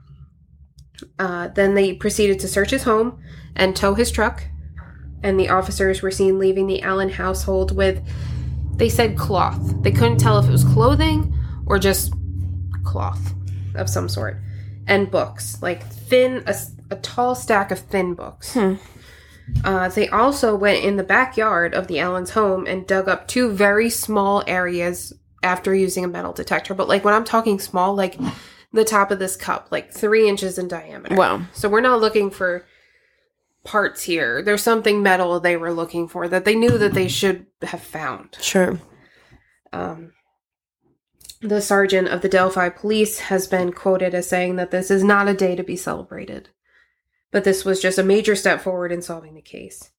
Uh, 1.19 1.49
then 1.49 1.75
they 1.75 1.95
proceeded 1.95 2.39
to 2.41 2.49
search 2.49 2.71
his 2.71 2.85
home 2.85 3.23
and 3.57 3.75
tow 3.75 3.95
his 3.95 4.11
truck, 4.11 4.45
and 5.23 5.39
the 5.39 5.49
officers 5.49 6.03
were 6.03 6.11
seen 6.11 6.39
leaving 6.39 6.67
the 6.67 6.83
Allen 6.83 7.11
household 7.11 7.77
with 7.77 8.03
they 8.81 8.89
said 8.89 9.19
cloth. 9.19 9.83
They 9.83 9.93
couldn't 9.93 10.17
tell 10.17 10.39
if 10.39 10.49
it 10.49 10.53
was 10.53 10.65
clothing 10.65 11.37
or 11.67 11.79
just 11.79 12.15
cloth 12.83 13.35
of 13.75 13.91
some 13.91 14.09
sort. 14.09 14.41
And 14.91 15.11
books, 15.11 15.63
like 15.63 15.87
thin, 15.87 16.43
a, 16.47 16.55
a 16.91 16.97
tall 16.97 17.35
stack 17.35 17.71
of 17.71 17.79
thin 17.79 18.15
books. 18.15 18.55
Hmm. 18.55 18.75
Uh, 19.65 19.89
they 19.89 20.09
also 20.09 20.55
went 20.55 20.85
in 20.85 20.97
the 20.97 21.05
backyard 21.05 21.75
of 21.75 21.87
the 21.87 21.99
Allens' 21.99 22.31
home 22.31 22.67
and 22.67 22.87
dug 22.87 23.09
up 23.09 23.27
two 23.27 23.51
very 23.51 23.91
small 23.91 24.45
areas 24.47 25.13
after 25.43 25.75
using 25.75 26.05
a 26.05 26.09
metal 26.09 26.33
detector. 26.33 26.75
But 26.75 26.89
like 26.89 27.05
when 27.05 27.15
I'm 27.15 27.25
talking 27.25 27.59
small, 27.59 27.95
like 27.95 28.19
the 28.73 28.85
top 28.85 29.11
of 29.11 29.19
this 29.19 29.37
cup, 29.37 29.69
like 29.71 29.93
three 29.93 30.29
inches 30.29 30.59
in 30.59 30.69
diameter. 30.69 31.17
Wow. 31.17 31.43
So 31.53 31.69
we're 31.69 31.81
not 31.81 32.01
looking 32.01 32.31
for 32.31 32.65
parts 33.65 34.03
here. 34.03 34.43
There's 34.43 34.63
something 34.63 35.03
metal 35.03 35.41
they 35.41 35.57
were 35.57 35.73
looking 35.73 36.09
for 36.09 36.29
that 36.29 36.45
they 36.45 36.55
knew 36.55 36.79
that 36.79 36.95
they 36.95 37.09
should 37.09 37.47
have 37.63 37.83
found. 37.83 38.37
Sure. 38.41 38.79
Um, 39.73 40.13
the 41.43 41.61
sergeant 41.63 42.09
of 42.09 42.21
the 42.21 42.29
Delphi 42.29 42.69
police 42.69 43.19
has 43.21 43.47
been 43.47 43.73
quoted 43.73 44.15
as 44.15 44.29
saying 44.29 44.57
that 44.57 44.71
this 44.71 44.91
is 44.91 45.03
not 45.03 45.29
a 45.29 45.35
day 45.35 45.57
to 45.57 45.63
be 45.63 45.77
celebrated, 45.77 46.51
but 47.31 47.45
this 47.45 47.65
was 47.65 47.81
just 47.81 47.99
a 47.99 48.03
major 48.03 48.37
step 48.37 48.61
forward 48.61 48.93
in 48.93 49.03
solving 49.03 49.35
the 49.35 49.41
case. 49.43 49.91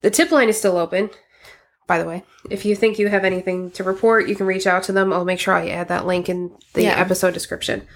The 0.00 0.10
tip 0.10 0.30
line 0.30 0.48
is 0.48 0.58
still 0.58 0.76
open, 0.78 1.10
by 1.86 1.98
the 1.98 2.06
way. 2.08 2.22
If 2.50 2.64
you 2.64 2.74
think 2.76 2.98
you 2.98 3.08
have 3.08 3.24
anything 3.24 3.70
to 3.72 3.84
report, 3.84 4.28
you 4.28 4.36
can 4.36 4.46
reach 4.46 4.66
out 4.66 4.84
to 4.84 4.92
them. 4.92 5.12
I'll 5.12 5.24
make 5.24 5.40
sure 5.40 5.54
I 5.54 5.68
add 5.68 5.88
that 5.88 6.06
link 6.06 6.28
in 6.28 6.56
the 6.74 6.84
Yeah. 6.84 6.98
episode 6.98 7.34
description. 7.34 7.86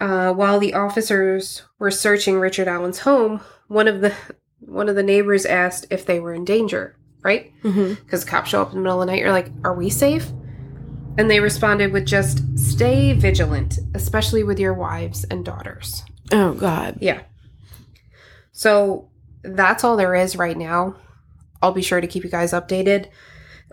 Uh, 0.00 0.32
while 0.32 0.58
the 0.60 0.74
officers 0.74 1.62
were 1.78 1.90
searching 1.90 2.38
Richard 2.38 2.68
Allen's 2.68 3.00
home, 3.00 3.40
one 3.68 3.88
of 3.88 4.00
the 4.00 4.12
one 4.60 4.88
of 4.88 4.96
the 4.96 5.02
neighbors 5.04 5.46
asked 5.46 5.86
if 5.88 6.04
they 6.04 6.18
were 6.20 6.34
in 6.34 6.44
danger. 6.44 6.94
Right? 7.20 7.52
Mm-hmm. 7.64 7.94
because 8.04 8.24
cops 8.24 8.50
show 8.50 8.62
up 8.62 8.70
in 8.70 8.76
the 8.76 8.80
middle 8.82 9.02
of 9.02 9.06
the 9.06 9.12
night. 9.12 9.20
You're 9.20 9.32
like, 9.32 9.50
are 9.64 9.74
we 9.74 9.90
safe? 9.90 10.30
And 11.18 11.28
they 11.30 11.40
responded 11.40 11.92
with 11.92 12.06
just 12.06 12.40
stay 12.58 13.12
vigilant, 13.12 13.78
especially 13.94 14.44
with 14.44 14.58
your 14.60 14.72
wives 14.72 15.24
and 15.24 15.44
daughters. 15.44 16.04
Oh 16.32 16.52
God. 16.54 16.96
Yeah. 17.00 17.22
So 18.52 19.10
that's 19.42 19.84
all 19.84 19.96
there 19.96 20.14
is 20.14 20.36
right 20.36 20.56
now. 20.56 20.96
I'll 21.62 21.72
be 21.72 21.82
sure 21.82 22.00
to 22.00 22.06
keep 22.06 22.24
you 22.24 22.30
guys 22.30 22.52
updated 22.52 23.08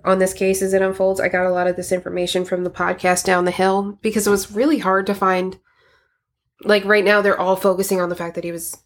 on 0.03 0.19
this 0.19 0.33
case 0.33 0.61
as 0.61 0.73
it 0.73 0.81
unfolds. 0.81 1.19
I 1.19 1.29
got 1.29 1.45
a 1.45 1.51
lot 1.51 1.67
of 1.67 1.75
this 1.75 1.91
information 1.91 2.45
from 2.45 2.63
the 2.63 2.69
podcast 2.69 3.23
down 3.25 3.45
the 3.45 3.51
hill 3.51 3.97
because 4.01 4.25
it 4.27 4.31
was 4.31 4.51
really 4.51 4.79
hard 4.79 5.05
to 5.07 5.13
find. 5.15 5.59
Like 6.63 6.85
right 6.85 7.03
now, 7.05 7.21
they're 7.21 7.39
all 7.39 7.55
focusing 7.55 7.99
on 8.01 8.09
the 8.09 8.15
fact 8.15 8.35
that 8.35 8.43
he 8.43 8.51
was 8.51 8.77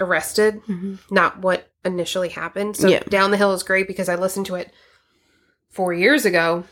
arrested, 0.00 0.60
Mm-hmm. 0.66 0.94
not 1.14 1.38
what 1.40 1.70
initially 1.84 2.30
happened. 2.30 2.76
So 2.76 2.88
Yeah. 2.88 3.00
Down 3.08 3.30
the 3.30 3.36
Hill 3.36 3.52
is 3.52 3.62
great 3.62 3.86
because 3.86 4.08
I 4.08 4.14
listened 4.16 4.46
to 4.46 4.54
it 4.56 4.72
four 5.70 5.92
years 5.92 6.24
ago 6.24 6.64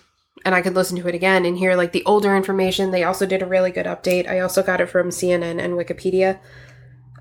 and 0.45 0.55
I 0.55 0.63
could 0.63 0.75
listen 0.75 0.97
to 0.99 1.09
it 1.09 1.15
again 1.15 1.45
and 1.45 1.57
hear 1.59 1.75
like 1.77 1.93
the 1.93 2.05
older 2.05 2.37
information. 2.37 2.91
They 2.91 3.05
also 3.05 3.27
did 3.27 3.43
a 3.43 3.47
really 3.47 3.71
good 3.71 3.87
update. 3.87 4.29
I 4.29 4.41
also 4.41 4.63
got 4.63 4.81
it 4.81 4.87
from 4.87 5.09
CNN 5.11 5.61
and 5.63 5.75
Wikipedia. 5.75 6.39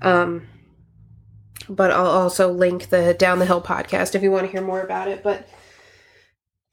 Um 0.02 0.48
but 1.68 1.90
I'll 1.90 2.06
also 2.06 2.52
link 2.52 2.90
the 2.90 3.14
Down 3.14 3.38
the 3.40 3.46
Hill 3.46 3.60
podcast 3.62 4.14
if 4.14 4.22
you 4.22 4.30
want 4.30 4.46
to 4.46 4.52
hear 4.52 4.62
more 4.62 4.82
about 4.82 5.08
it. 5.08 5.22
But 5.24 5.48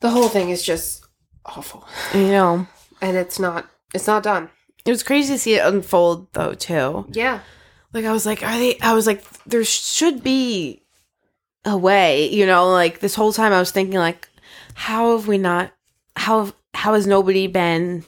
the 0.01 0.11
whole 0.11 0.27
thing 0.29 0.49
is 0.49 0.61
just 0.61 1.05
awful. 1.45 1.87
You 2.13 2.27
know, 2.27 2.67
And 3.01 3.17
it's 3.17 3.39
not 3.39 3.67
it's 3.93 4.07
not 4.07 4.23
done. 4.23 4.49
it 4.85 4.91
was 4.91 5.03
crazy 5.03 5.33
to 5.33 5.39
see 5.39 5.55
it 5.55 5.65
unfold 5.65 6.31
though 6.33 6.53
too. 6.53 7.05
Yeah. 7.11 7.39
Like 7.93 8.05
I 8.05 8.11
was 8.11 8.25
like, 8.25 8.43
are 8.43 8.57
they? 8.57 8.77
I 8.81 8.93
was 8.93 9.05
like, 9.07 9.23
there 9.45 9.63
should 9.63 10.23
be 10.23 10.83
a 11.63 11.77
way. 11.77 12.27
You 12.29 12.45
know, 12.45 12.69
like 12.71 12.99
this 12.99 13.15
whole 13.15 13.31
time 13.33 13.53
I 13.53 13.59
was 13.59 13.71
thinking 13.71 13.97
like, 13.99 14.27
how 14.73 15.15
have 15.15 15.27
we 15.27 15.37
not? 15.37 15.71
How 16.15 16.53
how 16.73 16.93
has 16.93 17.07
nobody 17.07 17.47
been 17.47 18.03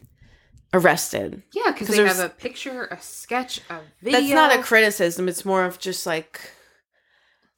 arrested? 0.74 1.42
Yeah, 1.54 1.72
because 1.72 1.88
they 1.88 2.06
have 2.06 2.20
a 2.20 2.30
picture, 2.30 2.86
a 2.86 3.02
sketch, 3.02 3.62
a 3.70 3.80
video. 4.02 4.20
That's 4.20 4.34
not 4.34 4.60
a 4.60 4.62
criticism. 4.62 5.28
It's 5.28 5.46
more 5.46 5.64
of 5.64 5.80
just 5.80 6.06
like 6.06 6.52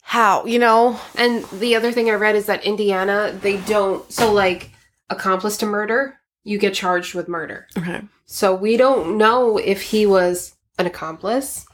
how 0.02 0.44
you 0.46 0.58
know. 0.58 0.98
And 1.16 1.44
the 1.46 1.76
other 1.76 1.92
thing 1.92 2.10
I 2.10 2.14
read 2.14 2.36
is 2.36 2.46
that 2.46 2.64
Indiana, 2.64 3.36
they 3.40 3.58
don't. 3.58 4.10
So, 4.12 4.32
like, 4.32 4.70
accomplice 5.10 5.56
to 5.58 5.66
murder, 5.66 6.18
you 6.44 6.58
get 6.58 6.74
charged 6.74 7.14
with 7.14 7.28
murder. 7.28 7.66
Okay. 7.76 8.00
So, 8.26 8.54
we 8.54 8.76
don't 8.76 9.18
know 9.18 9.58
if 9.58 9.82
he 9.82 10.06
was 10.06 10.54
an 10.78 10.86
accomplice, 10.86 11.66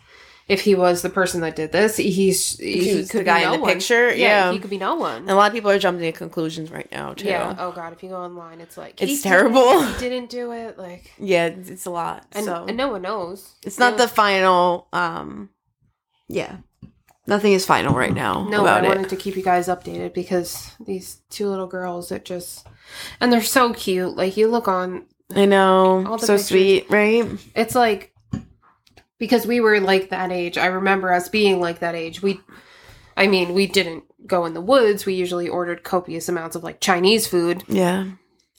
if 0.47 0.61
he 0.61 0.75
was 0.75 1.01
the 1.03 1.09
person 1.11 1.41
that 1.41 1.57
did 1.57 1.73
this. 1.73 1.97
He's 1.97 2.59
he 2.59 2.97
was 2.97 3.11
could 3.11 3.21
the 3.21 3.25
guy 3.25 3.39
be 3.41 3.45
in 3.45 3.51
no 3.51 3.57
the 3.57 3.63
one. 3.63 3.73
picture? 3.73 4.15
Yeah. 4.15 4.53
he 4.53 4.59
could 4.59 4.71
be 4.71 4.79
no 4.79 4.95
one. 4.95 5.23
And 5.23 5.31
a 5.31 5.35
lot 5.35 5.47
of 5.49 5.55
people 5.55 5.71
are 5.71 5.79
jumping 5.79 6.03
to 6.03 6.13
conclusions 6.13 6.71
right 6.71 6.91
now 6.93 7.15
too. 7.15 7.27
Yeah. 7.27 7.55
Oh 7.59 7.73
God, 7.73 7.93
if 7.93 8.03
you 8.03 8.11
go 8.11 8.17
online, 8.17 8.61
it's 8.61 8.77
like 8.77 9.01
It's 9.01 9.11
he 9.11 9.17
did 9.17 9.23
terrible. 9.23 9.63
it, 9.83 9.95
He 10.01 10.09
didn't 10.09 10.31
do 10.31 10.53
it. 10.53 10.79
Like, 10.79 11.11
Yeah, 11.19 11.47
it's 11.47 11.71
it's 11.71 11.87
a 11.87 11.91
lot. 11.91 12.27
and, 12.33 12.45
so 12.45 12.67
and 12.69 12.77
no 12.77 12.89
one 12.89 13.03
knows. 13.03 13.55
it's 13.63 13.79
not 13.79 13.93
Yeah. 13.93 13.99
the 13.99 14.09
final. 14.09 14.89
um 14.93 15.49
Yeah, 16.29 16.57
nothing 17.27 17.53
is 17.55 17.65
final 17.67 17.95
right 17.95 18.13
now 18.15 18.47
No, 18.49 18.63
about 18.63 18.83
I 18.85 18.87
it. 18.87 18.89
wanted 18.89 19.09
to 19.11 19.17
keep 19.17 19.37
you 19.37 19.43
guys 19.43 19.69
updated 19.69 20.13
because 20.15 20.73
these 20.85 21.21
two 21.31 21.49
little 21.49 21.67
girls 21.67 22.11
that 22.11 22.25
just 22.27 22.67
and 23.21 23.33
they're 23.33 23.43
so 23.43 23.73
cute. 23.73 24.15
Like 24.15 24.37
you 24.37 24.49
look 24.49 24.69
on 24.69 25.07
I 25.35 25.47
know, 25.47 26.05
All 26.07 26.19
the 26.19 26.27
so 26.27 26.35
pictures. 26.35 26.47
sweet, 26.49 26.91
right? 26.91 27.27
it's 27.57 27.75
like 27.75 28.13
because 29.19 29.47
we 29.47 29.61
were 29.61 29.81
like 29.81 30.11
that 30.11 30.31
age. 30.33 30.59
I 30.59 30.67
remember 30.67 31.13
us 31.13 31.29
being 31.29 31.61
like 31.61 31.81
that 31.81 31.95
age. 31.95 32.23
We 32.23 32.41
I 33.17 33.27
mean, 33.29 33.55
we 33.55 33.67
didn't 33.67 34.05
go 34.27 34.45
in 34.45 34.55
the 34.55 34.61
woods. 34.61 35.07
We 35.07 35.15
usually 35.15 35.49
ordered 35.49 35.85
copious 35.85 36.29
amounts 36.29 36.57
of 36.57 36.65
like 36.65 36.81
Chinese 36.81 37.27
food, 37.27 37.63
Yeah, 37.69 38.07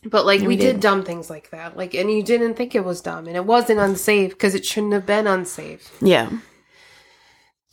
but 0.06 0.26
like 0.26 0.42
we, 0.42 0.48
we 0.48 0.56
did. 0.56 0.74
did. 0.74 0.80
dumb 0.82 1.04
things 1.04 1.30
like 1.30 1.50
that. 1.52 1.76
Like 1.76 1.94
and 1.94 2.10
you 2.12 2.24
didn't 2.24 2.54
think 2.56 2.74
it 2.76 2.86
was 2.86 3.02
dumb 3.02 3.28
and 3.28 3.36
it 3.36 3.46
wasn't 3.46 3.80
unsafe 3.80 4.32
because 4.32 4.56
it 4.56 4.66
shouldn't 4.66 4.94
have 4.94 5.06
been 5.06 5.28
unsafe. 5.28 5.92
yeah. 6.02 6.30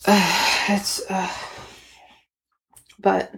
it's 0.09 1.01
uh 1.09 1.31
but 2.99 3.33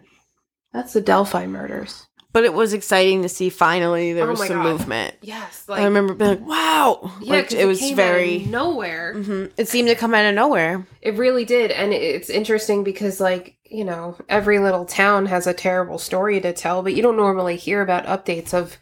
that's 0.73 0.93
the 0.95 1.01
Delphi 1.01 1.47
murders. 1.47 2.07
But 2.35 2.45
it 2.45 2.53
was 2.53 2.73
exciting 2.75 3.23
to 3.23 3.29
see 3.31 3.49
finally 3.49 4.13
there 4.13 4.27
Oh 4.27 4.31
was 4.31 4.47
some 4.47 4.57
God. 4.59 4.65
movement. 4.65 5.15
Yes, 5.23 5.65
I 5.69 5.85
remember 5.85 6.13
being 6.15 6.31
like, 6.31 6.47
"Wow!" 6.47 7.13
Yeah, 7.23 7.33
like 7.33 7.45
'cause 7.45 7.55
it 7.55 7.65
was 7.65 7.79
came 7.79 7.91
out 7.91 7.93
of 7.93 7.97
very. 8.11 8.39
nowhere. 8.41 9.15
Mhm. 9.17 9.53
It 9.57 9.69
seemed 9.69 9.89
to 9.89 9.95
come 9.95 10.13
out 10.15 10.27
of 10.27 10.35
nowhere. 10.35 10.85
It 11.01 11.15
really 11.17 11.45
did, 11.45 11.71
and 11.71 11.93
it's 11.95 12.29
interesting 12.29 12.83
because, 12.85 13.21
like, 13.21 13.55
you 13.71 13.85
know, 13.85 14.17
every 14.29 14.59
little 14.59 14.85
town 14.85 15.27
has 15.27 15.47
a 15.47 15.55
terrible 15.55 15.97
story 15.99 16.41
to 16.41 16.53
tell, 16.53 16.83
but 16.83 16.95
you 16.95 17.03
don't 17.03 17.17
normally 17.17 17.55
hear 17.57 17.81
about 17.81 18.05
updates 18.07 18.53
of 18.53 18.79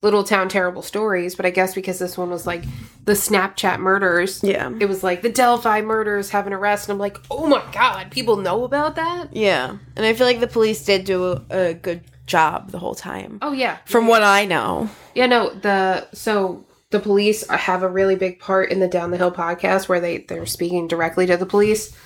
little 0.00 0.22
town 0.24 0.48
terrible 0.48 0.82
stories. 0.82 1.34
But 1.34 1.44
I 1.46 1.50
guess 1.50 1.74
because 1.74 1.98
this 1.98 2.16
one 2.16 2.30
was 2.30 2.46
like 2.46 2.62
the 3.04 3.14
Snapchat 3.14 3.78
murders, 3.80 4.40
Yeah, 4.44 4.70
it 4.78 4.86
was 4.86 5.02
like 5.02 5.22
the 5.22 5.28
Delphi 5.28 5.80
murders 5.80 6.30
have 6.30 6.46
an 6.46 6.52
arrest, 6.52 6.88
and 6.88 6.94
I'm 6.94 7.00
like, 7.00 7.18
oh 7.32 7.48
my 7.48 7.62
god, 7.72 8.12
people 8.12 8.36
know 8.36 8.62
about 8.62 8.94
that? 8.94 9.34
yeah. 9.34 9.76
And 9.96 10.06
I 10.06 10.12
feel 10.14 10.26
like 10.28 10.38
the 10.38 10.46
police 10.46 10.84
did 10.84 11.04
do 11.04 11.32
a, 11.32 11.42
a 11.50 11.74
good 11.74 12.00
job 12.26 12.70
the 12.70 12.78
whole 12.78 12.94
time, 12.94 13.38
Oh 13.42 13.52
yeah, 13.52 13.78
from 13.86 14.06
what 14.06 14.22
I 14.22 14.44
know. 14.46 14.88
Yeah, 15.14 15.26
no, 15.26 15.50
the 15.54 16.06
so 16.14 16.64
the 16.90 17.00
police 17.00 17.46
have 17.48 17.82
a 17.82 17.88
really 17.88 18.16
big 18.16 18.38
part 18.38 18.70
in 18.70 18.78
the 18.80 18.88
Down 18.88 19.10
the 19.10 19.16
Hill 19.16 19.32
podcast 19.32 19.88
where 19.88 20.00
they 20.00 20.18
they're 20.18 20.46
speaking 20.46 20.88
directly 20.88 21.26
to 21.26 21.36
the 21.36 21.46
police. 21.46 21.96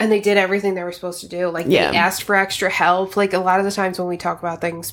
And 0.00 0.10
they 0.10 0.18
did 0.20 0.36
everything 0.36 0.74
they 0.74 0.82
were 0.82 0.90
supposed 0.90 1.20
to 1.20 1.28
do. 1.28 1.48
Like 1.50 1.66
Yeah. 1.68 1.92
they 1.92 1.96
asked 1.96 2.24
for 2.24 2.34
extra 2.34 2.68
help. 2.68 3.16
Like 3.16 3.32
a 3.32 3.38
lot 3.38 3.60
of 3.60 3.64
the 3.64 3.70
times 3.70 3.96
when 3.98 4.08
we 4.08 4.16
talk 4.16 4.40
about 4.40 4.60
things 4.60 4.92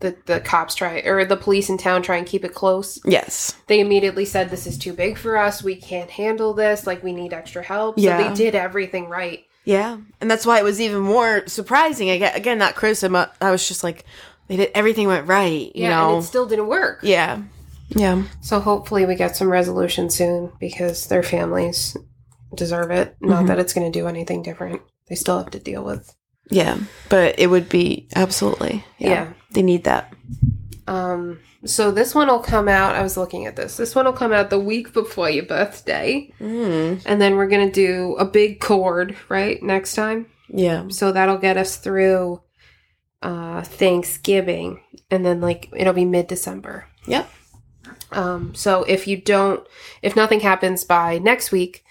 the 0.00 0.16
the 0.26 0.38
cops 0.38 0.76
try 0.76 1.00
or 1.00 1.24
the 1.24 1.36
police 1.36 1.68
in 1.68 1.76
town 1.76 2.02
try 2.02 2.16
and 2.18 2.26
keep 2.26 2.44
it 2.44 2.54
close. 2.54 3.00
Yes. 3.04 3.56
They 3.66 3.80
immediately 3.80 4.24
said 4.24 4.48
this 4.48 4.68
is 4.68 4.78
too 4.78 4.92
big 4.92 5.18
for 5.18 5.36
us. 5.36 5.60
We 5.64 5.74
can't 5.74 6.08
handle 6.08 6.54
this. 6.54 6.86
Like 6.86 7.02
we 7.02 7.12
need 7.12 7.32
extra 7.32 7.64
help. 7.64 7.98
So 7.98 8.04
Yeah. 8.04 8.28
they 8.28 8.34
did 8.34 8.54
everything 8.54 9.08
right. 9.08 9.40
Yeah, 9.68 9.98
and 10.20 10.30
that's 10.30 10.46
why 10.46 10.58
it 10.58 10.64
was 10.64 10.80
even 10.80 11.02
more 11.02 11.46
surprising. 11.46 12.08
Again, 12.08 12.32
again 12.34 12.56
not 12.58 12.74
criticism. 12.74 13.14
I 13.14 13.50
was 13.50 13.68
just 13.68 13.84
like, 13.84 14.04
they 14.46 14.56
did 14.56 14.70
everything 14.74 15.08
went 15.08 15.28
right. 15.28 15.66
You 15.76 15.82
Yeah, 15.82 15.90
know. 15.90 16.14
and 16.14 16.24
it 16.24 16.26
still 16.26 16.46
didn't 16.46 16.68
work. 16.68 17.00
yeah. 17.02 17.42
Yeah. 17.90 18.22
So 18.40 18.60
hopefully 18.60 19.04
we 19.06 19.14
get 19.14 19.36
some 19.36 19.50
resolution 19.50 20.08
soon 20.10 20.52
because 20.58 21.06
their 21.08 21.22
families 21.22 21.96
deserve 22.54 22.90
it. 22.90 23.16
Not 23.20 23.44
Mhm. 23.44 23.46
that 23.48 23.58
it's 23.58 23.74
going 23.74 23.90
to 23.92 23.98
do 23.98 24.06
anything 24.06 24.42
different. 24.42 24.80
They 25.08 25.14
still 25.16 25.36
have 25.38 25.50
to 25.50 25.58
deal 25.58 25.84
with. 25.84 26.14
Yeah. 26.50 26.78
But 27.10 27.38
it 27.38 27.48
would 27.48 27.68
be 27.68 28.08
absolutely. 28.16 28.84
Yeah. 28.98 29.10
Yeah. 29.10 29.26
They 29.52 29.62
need 29.62 29.84
that. 29.84 30.12
Um 30.88 31.40
so 31.64 31.90
this 31.90 32.14
one 32.14 32.28
will 32.28 32.38
come 32.38 32.68
out. 32.68 32.94
I 32.94 33.02
was 33.02 33.16
looking 33.16 33.46
at 33.46 33.56
this. 33.56 33.76
This 33.76 33.94
one 33.94 34.04
will 34.04 34.12
come 34.12 34.32
out 34.32 34.50
the 34.50 34.58
week 34.58 34.92
before 34.92 35.28
your 35.28 35.44
birthday. 35.44 36.32
Mm. 36.40 37.02
And 37.04 37.20
then 37.20 37.36
we're 37.36 37.48
going 37.48 37.66
to 37.66 37.72
do 37.72 38.14
a 38.16 38.24
big 38.24 38.60
chord 38.60 39.16
right? 39.28 39.62
Next 39.62 39.94
time. 39.94 40.26
Yeah. 40.48 40.88
So 40.88 41.12
that'll 41.12 41.38
get 41.38 41.56
us 41.56 41.76
through 41.76 42.42
uh 43.22 43.62
Thanksgiving 43.62 44.80
and 45.10 45.24
then 45.24 45.40
like 45.40 45.68
it'll 45.76 45.92
be 45.92 46.04
mid-December. 46.04 46.86
Yep. 47.06 47.28
Um, 48.12 48.54
so 48.54 48.84
if 48.84 49.06
you 49.06 49.20
don't, 49.20 49.66
if 50.02 50.16
nothing 50.16 50.40
happens 50.40 50.84
by 50.84 51.18
next 51.18 51.52
week, 51.52 51.84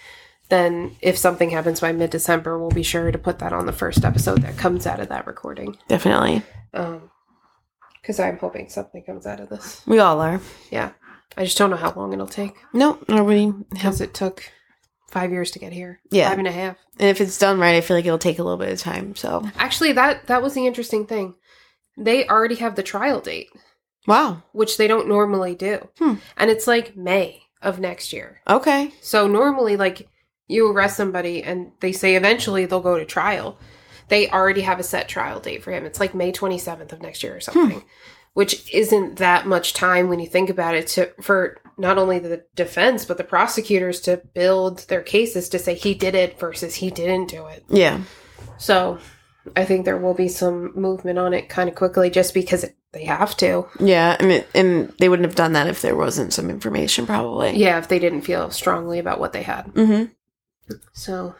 then 0.50 0.96
if 1.02 1.18
something 1.18 1.50
happens 1.50 1.80
by 1.80 1.92
mid 1.92 2.10
December, 2.10 2.58
we'll 2.58 2.70
be 2.70 2.84
sure 2.84 3.12
to 3.12 3.18
put 3.18 3.40
that 3.40 3.54
on 3.54 3.66
the 3.66 3.74
first 3.74 4.06
episode 4.06 4.42
that 4.42 4.58
comes 4.58 4.88
out 4.88 5.00
of 5.00 5.10
that 5.10 5.28
recording. 5.28 5.78
Definitely. 5.88 6.44
Um, 6.74 7.12
because 8.08 8.22
I'm 8.22 8.38
hoping 8.38 8.70
something 8.70 9.04
comes 9.04 9.28
out 9.28 9.42
of 9.42 9.50
this. 9.50 9.82
We 9.86 10.00
all 10.00 10.22
are. 10.22 10.40
Yeah, 10.72 10.92
I 11.36 11.44
just 11.44 11.58
don't 11.58 11.70
know 11.70 11.76
how 11.76 11.92
long 11.92 12.14
it'll 12.14 12.26
take 12.26 12.56
No, 12.74 13.00
nobody 13.10 13.52
has 13.76 14.00
it 14.00 14.14
took 14.14 14.50
five 15.10 15.32
years 15.32 15.52
to 15.52 15.60
get 15.60 15.74
here. 15.74 16.00
Yeah. 16.10 16.30
Five 16.30 16.40
and 16.40 16.48
a 16.48 16.52
half. 16.52 16.78
And 17.00 17.10
if 17.10 17.20
it's 17.20 17.38
done 17.38 17.60
right, 17.60 17.76
I 17.76 17.82
feel 17.82 17.98
like 17.98 18.06
it'll 18.06 18.18
take 18.18 18.40
a 18.40 18.44
little 18.44 18.58
bit 18.58 18.72
of 18.72 18.80
time. 18.80 19.16
So, 19.18 19.50
Actually, 19.58 19.92
that 19.94 20.28
that 20.28 20.42
was 20.42 20.54
the 20.54 20.66
interesting 20.66 21.06
thing. 21.06 21.36
They 21.98 22.26
already 22.28 22.56
have 22.56 22.76
the 22.76 22.84
trial 22.84 23.20
date, 23.20 23.50
wow. 24.08 24.44
which 24.54 24.78
they 24.78 24.88
don't 24.88 25.10
normally 25.10 25.54
do. 25.54 25.90
Hmm. 25.98 26.16
And 26.38 26.50
it's 26.50 26.68
like 26.68 26.96
May 26.96 27.42
of 27.62 27.80
next 27.80 28.14
year. 28.14 28.40
Okay. 28.48 28.94
So 29.02 29.28
normally 29.28 29.76
like 29.76 30.08
you 30.48 30.72
arrest 30.72 30.96
somebody 30.96 31.44
and 31.44 31.72
they 31.82 31.92
say 31.92 32.16
eventually 32.16 32.66
they'll 32.66 32.80
go 32.80 32.98
to 32.98 33.06
trial. 33.06 33.58
They 34.10 34.30
already 34.30 34.62
have 34.62 34.80
a 34.80 34.84
set 34.84 35.10
trial 35.10 35.40
date 35.40 35.64
for 35.64 35.72
him. 35.72 35.86
It's 35.86 36.00
like 36.00 36.14
May 36.14 36.32
27th 36.32 36.92
of 36.94 37.02
next 37.02 37.24
year 37.24 37.36
or 37.36 37.42
something. 37.42 37.84
Which 38.34 38.72
isn't 38.72 39.18
that 39.18 39.48
much 39.48 39.74
time 39.74 40.10
when 40.10 40.20
you 40.20 40.28
think 40.28 40.50
about 40.50 40.76
it 40.76 40.88
to 40.90 41.12
for 41.22 41.58
not 41.76 41.98
only 41.98 42.20
the 42.20 42.46
defense 42.56 43.04
but 43.04 43.18
the 43.18 43.24
prosecutors 43.24 44.00
to 44.02 44.18
build 44.36 44.88
their 44.90 45.02
cases 45.02 45.50
to 45.50 45.60
say 45.60 45.74
he 45.74 45.96
did 45.96 46.14
it 46.14 46.40
versus 46.40 46.76
he 46.76 46.92
didn't 46.92 47.30
do 47.30 47.48
it. 47.48 47.66
Yeah. 47.68 48.02
So 48.58 49.00
I 49.56 49.66
think 49.66 49.86
there 49.86 49.98
will 49.98 50.14
be 50.14 50.28
some 50.28 50.72
movement 50.80 51.18
on 51.18 51.34
it 51.34 51.50
kind 51.50 51.70
of 51.70 51.76
quickly 51.76 52.10
just 52.10 52.34
because 52.34 52.64
it, 52.64 52.76
they 52.92 53.06
have 53.06 53.36
to. 53.38 53.68
Yeah. 53.80 54.18
I 54.20 54.26
mean, 54.26 54.44
and 54.54 54.94
they 55.00 55.10
wouldn't 55.10 55.28
have 55.28 55.36
done 55.36 55.54
that 55.54 55.68
if 55.68 55.82
there 55.82 55.96
wasn't 55.96 56.34
some 56.34 56.50
information, 56.50 57.06
probably. 57.06 57.56
Yeah, 57.56 57.78
if 57.78 57.88
they 57.88 58.00
didn't 58.00 58.22
feel 58.22 58.52
strongly 58.52 59.00
about 59.00 59.20
what 59.20 59.34
they 59.34 59.44
had. 59.44 59.68
Mm 59.74 60.12
So 60.94 61.36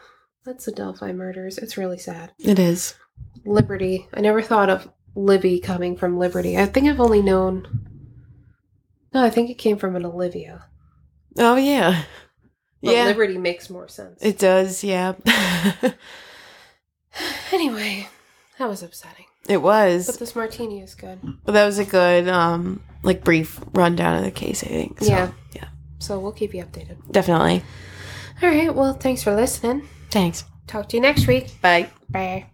that's 0.48 0.64
the 0.64 0.72
Delphi 0.72 1.12
murders. 1.12 1.58
It's 1.58 1.76
really 1.76 1.98
sad. 1.98 2.32
It 2.38 2.58
is. 2.58 2.94
Liberty. 3.44 4.08
I 4.14 4.20
never 4.22 4.40
thought 4.40 4.70
of 4.70 4.90
Libby 5.14 5.60
coming 5.60 5.94
from 5.94 6.18
Liberty. 6.18 6.56
I 6.56 6.64
think 6.64 6.88
I've 6.88 7.00
only 7.00 7.20
known. 7.20 7.66
No, 9.12 9.22
I 9.22 9.28
think 9.30 9.50
it 9.50 9.58
came 9.58 9.76
from 9.76 9.94
an 9.94 10.06
Olivia. 10.06 10.64
Oh, 11.38 11.56
yeah. 11.56 12.04
But 12.82 12.94
yeah. 12.94 13.04
Liberty 13.04 13.36
makes 13.36 13.68
more 13.68 13.88
sense. 13.88 14.18
it 14.22 14.38
does. 14.38 14.82
Yeah. 14.82 15.14
anyway, 17.52 18.08
that 18.58 18.68
was 18.68 18.82
upsetting. 18.82 19.26
it 19.48 19.60
was. 19.60 20.06
But 20.06 20.18
this 20.18 20.34
martini 20.34 20.80
is 20.80 20.94
good. 20.94 21.20
But 21.44 21.52
that 21.52 21.66
was 21.66 21.78
a 21.78 21.84
good, 21.84 22.26
um, 22.28 22.82
like, 23.02 23.22
brief 23.22 23.60
rundown 23.74 24.16
of 24.16 24.24
the 24.24 24.30
case, 24.30 24.62
I 24.64 24.68
think. 24.68 25.00
So, 25.00 25.06
Yeah. 25.08 25.30
Yeah. 25.54 25.68
So 25.98 26.18
we'll 26.18 26.32
keep 26.32 26.54
you 26.54 26.64
updated. 26.64 26.96
Definitely. 27.12 27.62
All 28.42 28.48
right. 28.48 28.74
Well, 28.74 28.94
thanks 28.94 29.22
for 29.22 29.34
listening. 29.34 29.86
Thanks. 30.10 30.44
Talk 30.66 30.88
to 30.90 30.96
you 30.96 31.02
next 31.02 31.26
week. 31.26 31.60
Bye. 31.60 31.88
Bye. 32.10 32.46